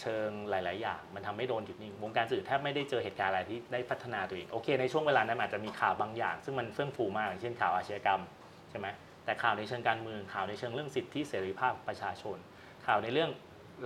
[0.00, 8.20] เชิงหลาย ๆ อย่าง มันทำให้โดนหยุดนิ่ง วงการสื่อแทบไม่ได้เจอเหตุการณ์อะไรที่ได้พัฒนาตัวเอง โอเค ในช่วงเวลานั้นอาจจะมีข่าวบางอย่าง ซึ่งมันเฟื่องฟูมากอย่างเช่นข่าวอาชญากรรม
[8.70, 8.86] ใช่ไหม
[9.24, 12.36] แต่ข่าวในเชิงการเมืองข่าวในเชิงเรื่องสิทธิเสรีภาพประชาชน
[12.86, 13.30] ข่าวในเรื่อง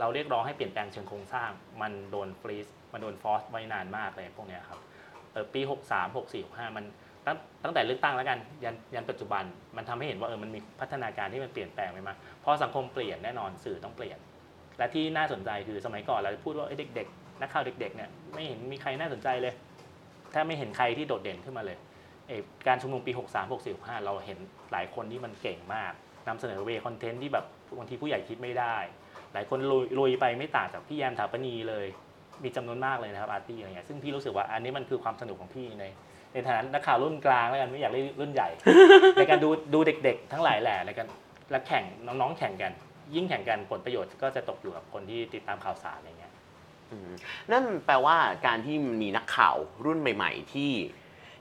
[0.00, 1.50] เราเรียกร้องให้เปลี่ยนแปลงเชิงโครงสร้าง
[1.82, 4.80] มันโดนฟรีซมันโดนฟอสไว้นานมากเลยพวกนี้ครับ
[5.32, 6.84] เออปี 63 64 65 มัน
[7.26, 9.44] ตั้งตั้งแต่เลือกตั้งแล้วกันยันยันปัจจุบัน
[9.76, 14.18] มันทำให้เห็นว่าเออมันมีพัฒนาการที่มันเปลี่ยนแปลงไปมาพอสังคมเปลี่ยนแน่นอนสื่อต้องเปลี่ยน
[14.78, 19.54] และที่น่าสนใจคือสมัยก่อนเราพูดว่าเด็กๆนักข่าวเด็กๆเนี่ยไม่เห็นมีใครน่าสนใจเลย
[20.32, 21.78] แทบไม่เห็นใครที่โดดเด่นขึ้นมาเลย
[22.28, 22.32] เอ
[22.66, 24.38] การชุมนุมปี 63 64 65 เราเห็น
[24.72, 25.92] หลายคนที่มันเก่งมาก
[26.28, 27.44] นำเสนอเวคอนเทนต์ที่แบบ
[27.78, 28.76] บางทีผู้ใหญ่คิดไม่ได้
[29.32, 31.86] หลายคนลุยลยไปไม่ต่างจากพี่แยมถาปนีเลย
[32.42, 35.84] มีจำนวนมากเลยนะครับอาร์ตี้อะไรเงี้ยซึ่งพี่รู้สึกว่าอันนี้มันคือความสนุกของพี่ใน
[36.32, 38.48] ในฐานะนักข่าวรุ่นกลางแล้วกันไม่อยากเรียกรุ่นใหญ่
[39.16, 41.06] ในการดูดูเด็ก ๆ ทั้งหลายแหล่ในการ
[41.50, 42.72] และแข่งน้องๆแข่งกัน
[43.14, 46.32] ยิ่งแข่งกันผลประโยชน์ก็จะตกอยู่กับคนที่ติดตามข่าวสารอะไรเงี้ย
[47.52, 48.16] นั่นแปลว่า
[48.46, 50.72] การที่มีนักข่าวรุ่นใหม่ ๆ ที่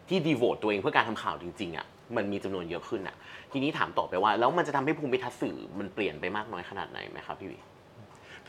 [0.10, 3.16] ที่ดีโวตตัวเองเพื่อการทำข่าวจริงๆอะมันมีจำนวนเยอะขึ้นอะ
[3.52, 7.60] ทีนี้ถามต่อไปว่า แล้วมันจะทำให้ภูมิทัศน์สื่อมันเปลี่ยนไปมากน้อยขนาดไหนไหมครับพี่วิ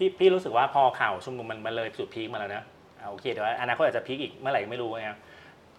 [0.03, 2.65] พี่พี่รู้สึกว่าพอข่าวชุมนุมมันมันเลยจุดพีคมาแล้วนะ
[2.99, 5.19] อ่าโอเคแต่ว่าอนาคตอาจจะพีคอีกเมื่อไหร่ไม่รู้นะครับ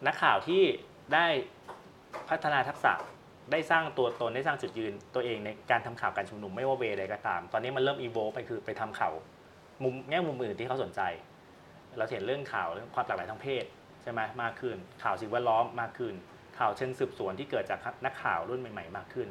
[0.08, 0.62] นักข่าวที่
[1.14, 1.26] ได้
[2.30, 2.94] พัฒนาทักษะ
[3.52, 9.14] ได้สร้างตัวตนได้สร้างจุดยืนตัวเองในการทำข่าวการชุมนุมไม่ว่าเวใดก็ตาม ตอนนี้มันเริ่มอีโวไปคือไปทำข่าว
[9.84, 11.02] มุมแง่มุมอื่นที่เขาสนใจ
[11.98, 13.66] เราเห็นเรื่องข่าวเรื่องความหลากหลายทางเพศ
[14.04, 16.14] ใช่ไหมมากขึ้น ข่าวสิ่งแวดล้อมมากขึ้น
[16.60, 19.30] ข่าวเชิงสืบสวนที่เกิดจากนักข่าวรุ่นใหม่ ๆ มากขึ้น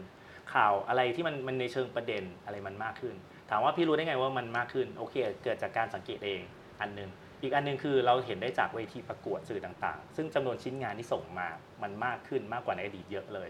[0.55, 3.15] ข่าวอะไรที่มันมันในเชิงประเด็นอะไรมันมากขึ้น
[3.55, 6.41] ถามว่าพี่รู้ได้ไงว่ามันมากขึ้นโอเค เกิดจากการสังเกตเอง
[6.81, 7.11] อันหนึง
[7.43, 11.49] อีกอันหนึงคือเราเห็นได้จากเวทีประกวดสื่อต่างๆ ซึ่งจำนวนชิ้นงานที่ส่งมา
[11.83, 13.49] มันมากขึ้นมากกว่าในอดีตเยอะเลย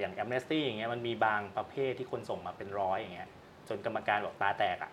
[0.00, 3.28] อย่างแอมเนสตี้อย่างเงี้ยมันมีบางประเภทที่คนส่งมาเป็นร้อยอย่างเงี้ย
[3.68, 4.92] จนกรรมการบอกตาแตกอะ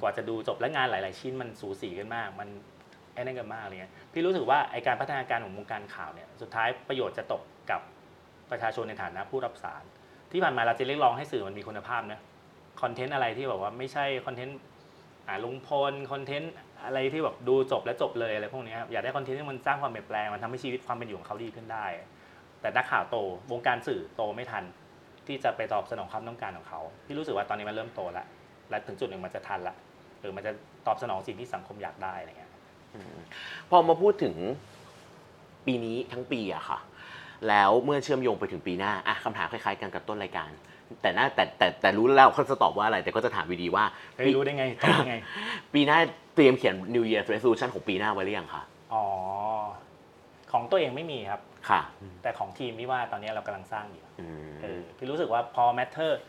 [0.00, 2.48] กว่าจะดูจบและงานหลาย ๆ ชิ้นมันสูสีกันมาก มัน
[3.14, 7.80] ไอ้นั่นกันมากเลยเงี้ยพี่รู้สึกว่าไอการพัฒนาการของวงการข่าวเนี่ยสุดท้ายประโยชน์จะตกกับ
[8.50, 9.82] ประชาชนในฐานะผู้รับสาร
[10.32, 12.20] ที่ผ่านมาเราจะเรียกร้องให้สื่อมันมีคุณภาพนะ
[12.82, 14.58] คอนเทนต์อะไรที่แบบว่าไม่ใช่คอนเทนต์
[15.28, 16.52] อ่าลุงพลคอนเทนต์
[16.84, 21.86] อะไรที่แบบดูจบแล้วจบเลยอะไรพวกนี้ครับอยากได้คอนเทนต์ที่มันสร้างความเปลี่ยนแปลงมันทำให้ชีวิตความเป็นอยู่ของเขาดีขึ้นได้
[22.60, 23.16] แต่นักข่าวโต
[23.52, 24.64] วงการสื่อโตไม่ทัน
[25.26, 28.26] ที่จะไปตอบสนองความต้องการของเขาพี่รู้สึกว่าตอนนี้มันเริ่มโตแล้ว
[28.70, 29.74] และถึงจุดหนึ่งมันจะทันละ
[30.20, 30.52] หรือมันจะ
[30.86, 32.52] ตอบสนองสิ่งที่สังคมอยากได้อะไรเงี้ย
[33.70, 34.34] พอมาพูดถึง
[35.66, 36.78] ปีนี้ทั้งปีอะค่ะ
[37.48, 40.50] แล้วเมื่อเชื่อมโยงไปถึงปีหน้าอะคำถามคล้ายๆกันกับต้นรายการ
[41.02, 43.84] แต่น่าแต่แต่แต่รู้แล้วเขาจะตอบว่าอะไร แต่ก็จะถามวีดีว่า
[44.16, 45.16] เฮ้ยรู้ได้ไงตอบได้ไง
[45.74, 45.98] ปีหน้า
[46.34, 49.04] เตรียมเขียน New Year Resolution ของปีหน้าไว้หรือยังคะอ๋อ
[50.52, 51.80] ของตัวเองไม่มีครับค่ะ
[52.22, 56.20] แต่ของทีมที่ว่าตอนนี้เรากำลังสร้างอยู่อืมเออพี่รู้สึกว่าพอ Matter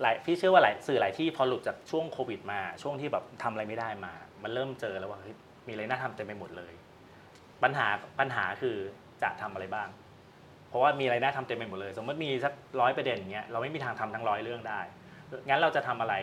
[0.00, 4.12] หลายพี่เชื่อว่าหลายสื่อหลายที่พอหลุดจากช่วงโควิดมา ช่วงที่แบบทำอะไรไม่ได้มา
[4.42, 5.34] มันเริ่มเจอแล้วว่าเฮ้ย
[5.66, 6.72] มีอะไรน่าทำเต็มไปหมดเลย
[7.62, 7.86] ปัญหา
[8.18, 8.76] ปัญหาคือ
[9.22, 10.03] จะทำอะไรบ้างเพ
[10.74, 14.80] ราะว่ามีอะไรน่าทำเต็มไปหมดเลย สมมติมีสักร้อยประเด็นอย่างเงี้ยเราไม่มีทางทำทั้งร้อยเรื่องได้
[15.48, 16.14] งั้นเราจะทำอะไร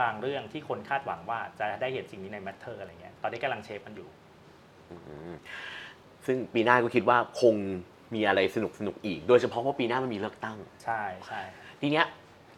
[0.00, 4.08] บางเรื่องที่คนคาดหวังว่าจะได้เห็นสิ่งนี้ใน Matter อะไรเงี้ย ตอนนี้กำลัง shape มันอยู่
[4.90, 4.96] อื
[5.32, 5.34] ม
[6.26, 7.54] ซึ่งปีหน้าก็คิดว่าคง
[8.14, 11.42] มีอะไรสนุกสนุกอีก โดยเฉพาะเพราะปีหน้ามันมีเลือกตั้ง ใช่ใช่
[11.80, 12.06] ทีเนี้ย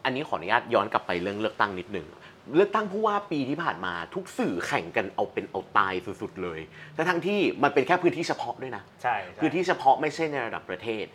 [0.05, 2.07] อันนี้ขออนุญาตย้อนกลับไปเรื่องเลือกตั้งนิดหนึ่ง
[2.55, 6.59] เลือกตั้งผู้ว่าปีที่ผ่านมาทุกสื่อแข่งกันเอาเป็นเอาตายสุดๆเลย
[6.95, 11.05] ทั้งทั้งๆที่มันเป็นแค่พื้นที่เฉพาะด้วยนะใช่ใช่พื้นที่เฉพาะไม่ใช่ในระดับประเทศ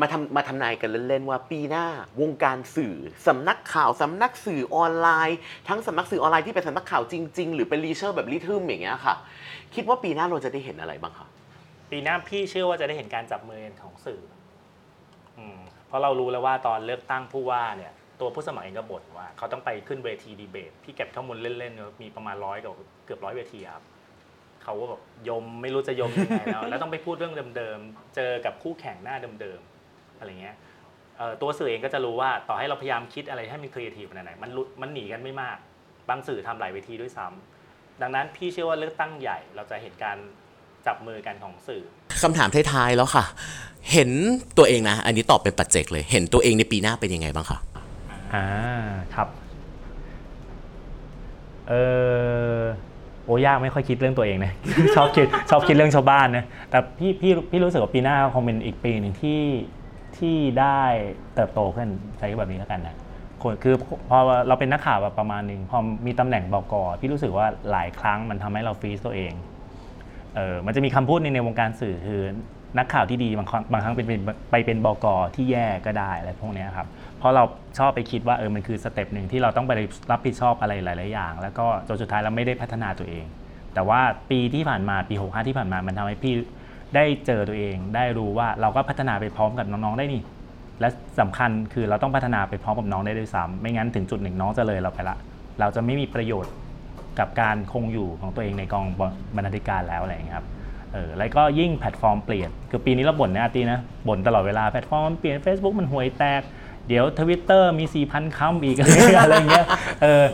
[0.00, 1.86] มาทำมาทำนายกันเล่นๆว่าปีหน้า
[2.20, 9.14] วงการสื่อสำนักข่าวสำนักสื่อออนไลน์ ทั้งสำนักสื่อออนไลน์ที่เป็นสำนักข่าวจริง ๆ หรือเป็นรีเชอร์แบบลิทึมอย่างเงี้ยค่ะ
[9.74, 11.28] คิดว่าปีหน้าเราจะได้เห็นอะไรบ้างคะ
[11.90, 14.20] ปีหน้าพี่เชื่อว่าจะได้เห็นการจับมือกันของสื่อ
[15.38, 22.72] อืมเพราะเรารู้แล้วว่าตอนเลือกตั้งผู้ว่าเนี่ย ตัวผู้สมัครเองก็บ่นว่า เขาต้องไปขึ้นเวทีดีเบต พี่เก็บข้อมูลเล่นๆ มีประมาณร้อยกับ
[23.04, 23.84] เกือบร้อยเวทีครับ
[24.64, 30.56] เขาก็แบบยมไม่รู้จะยมยังไงแล้ว แล้วต้องไปพูดเรื่องเดิมๆ เจอกับคู่แข่งหน้าเดิมๆ อะไรเงี้ย
[31.42, 35.58] ตัวสื่อเองก็จะรู้ว่าต่อให้เราพยายามคิดอะไรให้มันครีเอทีฟขนาดไหนมันหลุดมันหนีกันไม่มาก
[36.08, 40.18] บางสื่อทำหลายเวทีด้วยซ้ำดังนั้นพี่เชื่อว่าเลือกตั้งใหญ่เราจะเห็นการ
[40.86, 41.82] จับมือกันของสื่อ
[42.22, 43.24] คำถามท้ายๆแล้วค่ะ
[43.92, 44.10] เห็น
[44.58, 47.58] ตัวเองนะ อันนี้ตอบเป็นปัจเจกเลย เห็นตัวเองในปีหน้าเป็นยังไงบ้างคะ
[48.34, 48.44] อ่า
[49.14, 49.28] ครับ
[51.68, 51.74] เอ
[52.58, 52.60] อ
[53.24, 54.52] โอ้ยากไม่ค่อยคิดเรื่องตัวเองนะ
[54.96, 59.42] ชอบคิดชอบคิดเรื่องชาวบ้านนะแต่พี่พี่พี่รู้สึกว่าปีหน้าคงเป็นอีกปีหนึ่งที่
[60.18, 60.80] ที่ได้
[61.34, 62.96] เติบโตขึ้นใช้แบบนี้แล้วกันนะ
[63.62, 63.74] คือ
[64.08, 64.18] พอ
[64.48, 69.32] เราเป็นนักข่าวแบบประมาณหนึ่งพอมีตำแหน่งบกพี่รู้สึกว่าหลายครั้งมันทำให้เรา freeze ตัวเอง
[70.36, 72.22] เออมันจะมีคำพูดในในวงการสื่อคือ
[72.78, 74.20] นักข่าวที่ดีบางครั้งบางครั้งเป็นเป็น
[74.50, 76.86] ไปเป็นบกที่แย่ก็ได้อะไรพวกนี้ครับ
[77.24, 77.44] เพราะเรา
[77.78, 79.72] ชอบไปคิดว่าเออมันคือ step หนึ่งที่เราต้องไป
[80.10, 83.24] รับผิดชอบอะไรหลาย ๆ อย่าง แล้วก็จนสุดท้ายเราไม่ได้พัฒนาตัวเอง
[83.74, 84.00] แต่ว่า
[84.30, 86.34] ปีที่ผ่านมาปี65ที่ผ่านมามันทำให้พี่
[86.94, 90.22] ได้เจอตัวเอง ได้รู้ว่าเราก็พัฒนาไปพร้อมกับน้อง ๆ ได้นี่
[90.80, 90.88] และ
[91.20, 95.16] สำคัญคือเราต้องพัฒนาไปพร้อมกับน้องได้ด้วยซ้ำไม่งั้นถึงจุดหนึ่งน้องจะเลยเราไปละ
[95.60, 96.52] เราจะไม่มีประโยชน์
[97.18, 98.86] กับการคงอยู่ของตัวเองในกอง
[99.36, 100.46] บรรณาธิการแล้วอะไรอย่างเงี้ยครับ
[100.92, 106.42] เออแล้วก็ยิ่งแพลตฟอร์มเปลี่ยน คือปีนี้เราบ่นนะอาตีนะบ่นตลอดเวลาแพลตฟอร์มมันเปลี่ยน Facebook มันห่วยแตก
[106.88, 109.66] เดี๋ยวทวิตเตอร์มี 4,000 คำอีก อะไรเงี้ย
[110.02, 110.24] เออ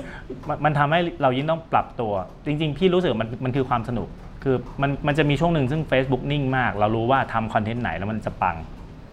[0.64, 2.12] มันทำให้เรายิ่งต้องปรับตัว
[2.46, 4.08] จริง ๆ พี่รู้สึกมันมันคือความสนุก
[4.44, 8.56] คือมันมันจะมีช่วงหนึ่งซึ่ง Facebook นิ่งมาก เรารู้ว่าทำคอนเทนต์ไหนแล้วมันจะปัง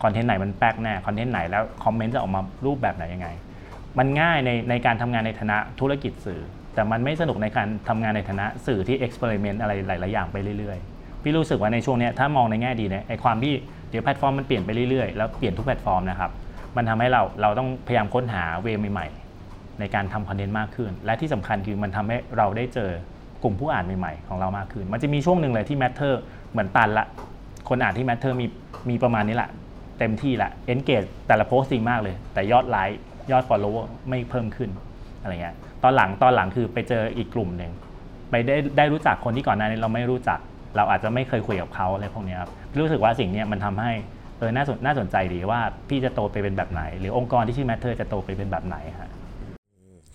[0.04, 3.28] คอนเทนต์ไหนมันแป๊กแน่คอนเทนต์ไหนแล้วคอมเมนต์จะออกมารูปแบบไหนยังไง
[3.98, 6.42] มันง่ายในในการทำงานในฐานะธุรกิจสื่อ
[6.74, 13.54] แต่มันไม่สนุกในการทำงานในฐานะสื่อที่ experiment อะไรหลายๆอย่างไปเรื่อยๆ พี่รู้สึกว่าในช่วงนี้ถ้ามองในแง่ดีเนี่ยไอความที่
[13.90, 16.32] เดี๋ยวแพลตฟอร์มมันเปลี่ยนไปเรื่อยๆแล้วเปลี่ยนทุกแพลตฟอร์มนะครับ
[16.78, 22.90] มันทำให้เราเราต้องพยายามค้นหา way ใหม่ๆ ในการทำคอนเทนต์มากขึ้น และที่สำคัญคือมันทำให้เราได้เจอ
[23.44, 26.22] กลุ่มผู้อ่านใหม่ๆ ของเรามากขึ้น มันจะมีช่วงหนึ่งเลยที่ Matter
[26.52, 27.06] เหมือนตันละ
[27.70, 28.46] คนอ่านที่ Matter มี
[28.90, 29.50] มีประมาณนี้แหละ
[30.00, 33.00] เต็มที่ละ engage แต่ละโพสต์ดีมากเลย แต่ยอดไลค์
[33.32, 33.76] ยอด Follow
[34.10, 34.70] ไม่เพิ่มขึ้น
[35.22, 37.72] อะไรเงี้ยตอนหลังตอนหลังคือไปเจออีกกลุ่มหนึ่ง
[38.30, 40.40] ไปได้ได้รู้จักคนที่ก่อนหน้านี้เราไม่รู้จัก
[40.76, 43.92] เราอาจจะไม่เคยคุยกับเขาอะไรพวกนี้ครับรู้สึกว่าสิ่งนี้มันทำให้
[44.40, 45.60] เออน่าสนน่าสนใจดีว่า
[45.90, 49.10] พี่จะโตไปเป็นแบบไหน หรือองค์กรที่ชื่อ Matter จะโตไปเป็นแบบไหนฮะ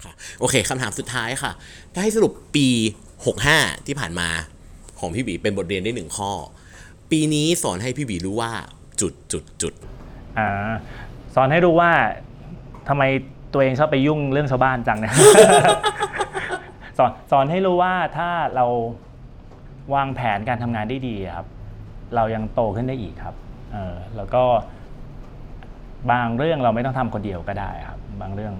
[0.04, 1.52] ค่ะโอเคคำถามสุดท้ายค่ะ
[1.92, 2.68] ถ้าให้สรุปปี
[3.28, 4.28] 65 ที่ผ่านมา
[4.98, 6.30] ของพี่บีเป็นบทเรียนได้หนึ่งข้อ
[7.10, 8.52] ปีนี้สอนให้พี่บีรู้ว่า
[9.00, 9.74] จุดจุดจุด
[10.38, 10.72] อ่า
[11.34, 11.90] สอนให้รู้ว่า
[12.88, 13.02] ทำไม
[13.52, 15.14] ตัวเองชอบไปยุ่งเรื่องชาวบ้านจังเนี่ย
[16.98, 18.66] สอนสอนให้รู้ว่าถ้าเรา
[19.94, 21.46] วางแผนการทำงานได้ดีครับ
[22.14, 23.34] เรายังโตขึ้นได้อีกครับ
[23.72, 24.44] เออแล้วก็
[26.12, 28.54] บางเรื่องเราไม่ต้องทำคนเดียวก็ได้ครับ บางเรื่อง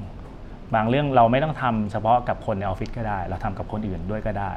[0.75, 4.53] บางเรื่องเราไม่ต้องทำเฉพาะกับคนในออฟฟิศก็ได้ เราทำกับคนอื่นด้วยก็ได้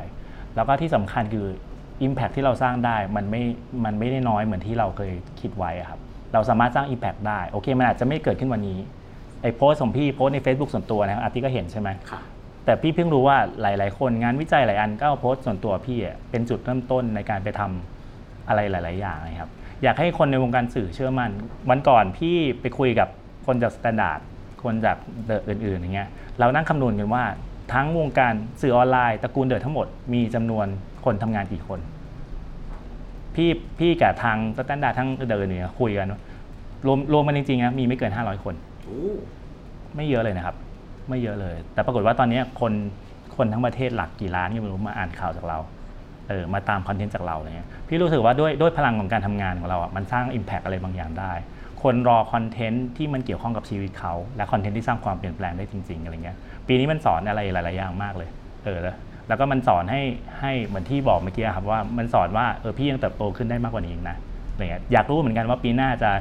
[0.56, 1.48] แล้วก็ที่สำคัญคือ
[2.06, 3.42] Impact ที่เราสร้างได้มันไม่
[3.86, 6.00] มันไม่ได้น้อยเหมือนที่เราเคยคิดไว้อะครับ
[6.34, 8.80] เราสามารถสร้าง Impact ได้โอเค มันอาจจะไม่เกิดขึ้นวันนี้
[9.42, 12.22] ไอ้โพสต์ของพี่โพสต์ใน Facebook ส่วนตัวนะครับอาร์ติก็เห็นใช่ไหมค่ะ
[12.66, 19.52] แต่พี่เพิ่งรู้ว่าหลาย ๆ คนงานวิจัยหลายอันก็เอาโพสต์ส่วนตัวพี่อะเป็นจุดเริ่มต้นในการไปทำอะไรหลาย ๆ อย่างนะครับ
[19.84, 21.32] อยากให้คนในวงการสื่อเชื่อมั่น
[21.70, 23.10] วันก่อนพี่ไปคุยกับ
[23.46, 24.20] คนจาก Standard
[24.64, 26.10] คนจาก The อื่นๆอย่างเงี้ย
[26.40, 27.24] เรานั่งคำนวณกันว่า
[27.74, 30.68] ทั้งวงการสื่อออนไลน์ตระกูล The ทั้งหมดมีจำนวน
[31.06, 31.80] คนทำงานกี่คน
[33.36, 33.50] พี่
[33.80, 36.08] พี่กับทาง Standard ทั้ง The เนี่ยคุยกัน
[36.86, 38.56] รวมรวมกันจริงๆนะมีไม่เกิน 500 คน
[39.96, 40.56] ไม่เยอะเลยนะครับ
[41.10, 42.74] ไม่เยอะเลย แต่ปรากฏว่าตอนนี้คน
[43.36, 45.58] คนทั้งประเทศหลักกี่ล้านก็ไม่รู้มาอ่านข่าวจากเรา
[46.30, 51.34] เออมาตามคอนเทนต์จากเราอะไรเงี้ยพี่รู้สึกว่าด้วยด้วยพลังของการทำงานของเราอะมันสร้าง Impact อะไรบางอย่างได้
[51.84, 58.30] คนรอคอนเทนต์ที่มันเกี่ยวข้องกับชีวิตเขา และคอนเทนต์ที่สร้างความเปลี่ยนแปลงได้จริงๆอะไรเงี้ยปีนี้มันสอนอะไรหลายๆอย่างมากเลย
[58.66, 58.96] เออแล้ว
[59.28, 60.02] แล้วก็มันสอนให้
[60.40, 64.18] ให้เหมือนที่บอกเมื่อกี้ครับว่ามันสอนว่าเออพี่ยังเติบโตขึ้นได้มากกว่านี้อีกนะ
[64.52, 66.12] อะไรเงี้ยอยากรู้เหมือนกันว่าปีหน้าจะ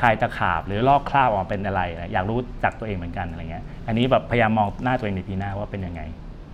[0.00, 6.02] คลายตะขาบหรือลอกคราบออกมาเป็นอะไรนะอยากรู้จากตัวเองเหมือนกันอะไรเงี้ยอันนี้แบบพยายามมองหน้าตัวเองในปีหน้าว่าเป็นยังไง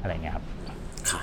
[0.00, 0.44] อะไรเงี้ยครับ
[1.11, 1.20] ค่ะ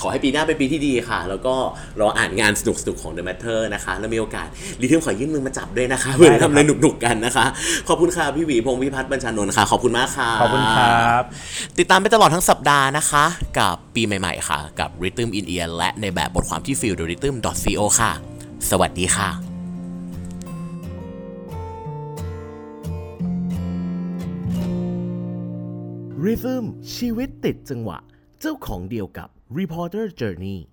[0.00, 1.54] ขอให้ปีหน้าเป็นปีที่ดีค่ะ แล้วก็
[2.00, 4.48] รออ่านงานสนุกๆของ The Matter นะคะ แล้วมีโอกาส
[4.80, 7.44] รีทึมขอยื่นมือมาจับด้วยนะคะเพื่อทำอะไรหนุกๆกันนะคะ
[7.88, 11.22] ขอบคุณค่ะพี่หวีพงศ์วิพัฒน์บัญชานนท์ค่ะ ขอบคุณมากค่ะ ขอบคุณครับ
[11.78, 13.24] ติดตามไปตลอดทั้งสัปดาห์นะคะ
[13.58, 18.12] กับปีใหม่ๆค่ะ กับ Rhythm in Ear และในแบบบทความที่ fieldrahythm.co ค่ะ
[18.70, 19.30] สวัสดีค่ะ
[26.24, 26.64] Rhythm
[26.96, 27.98] ชีวิตติดจังหวะ
[28.40, 30.68] เจ้าของเดียวกับ Reporter Journey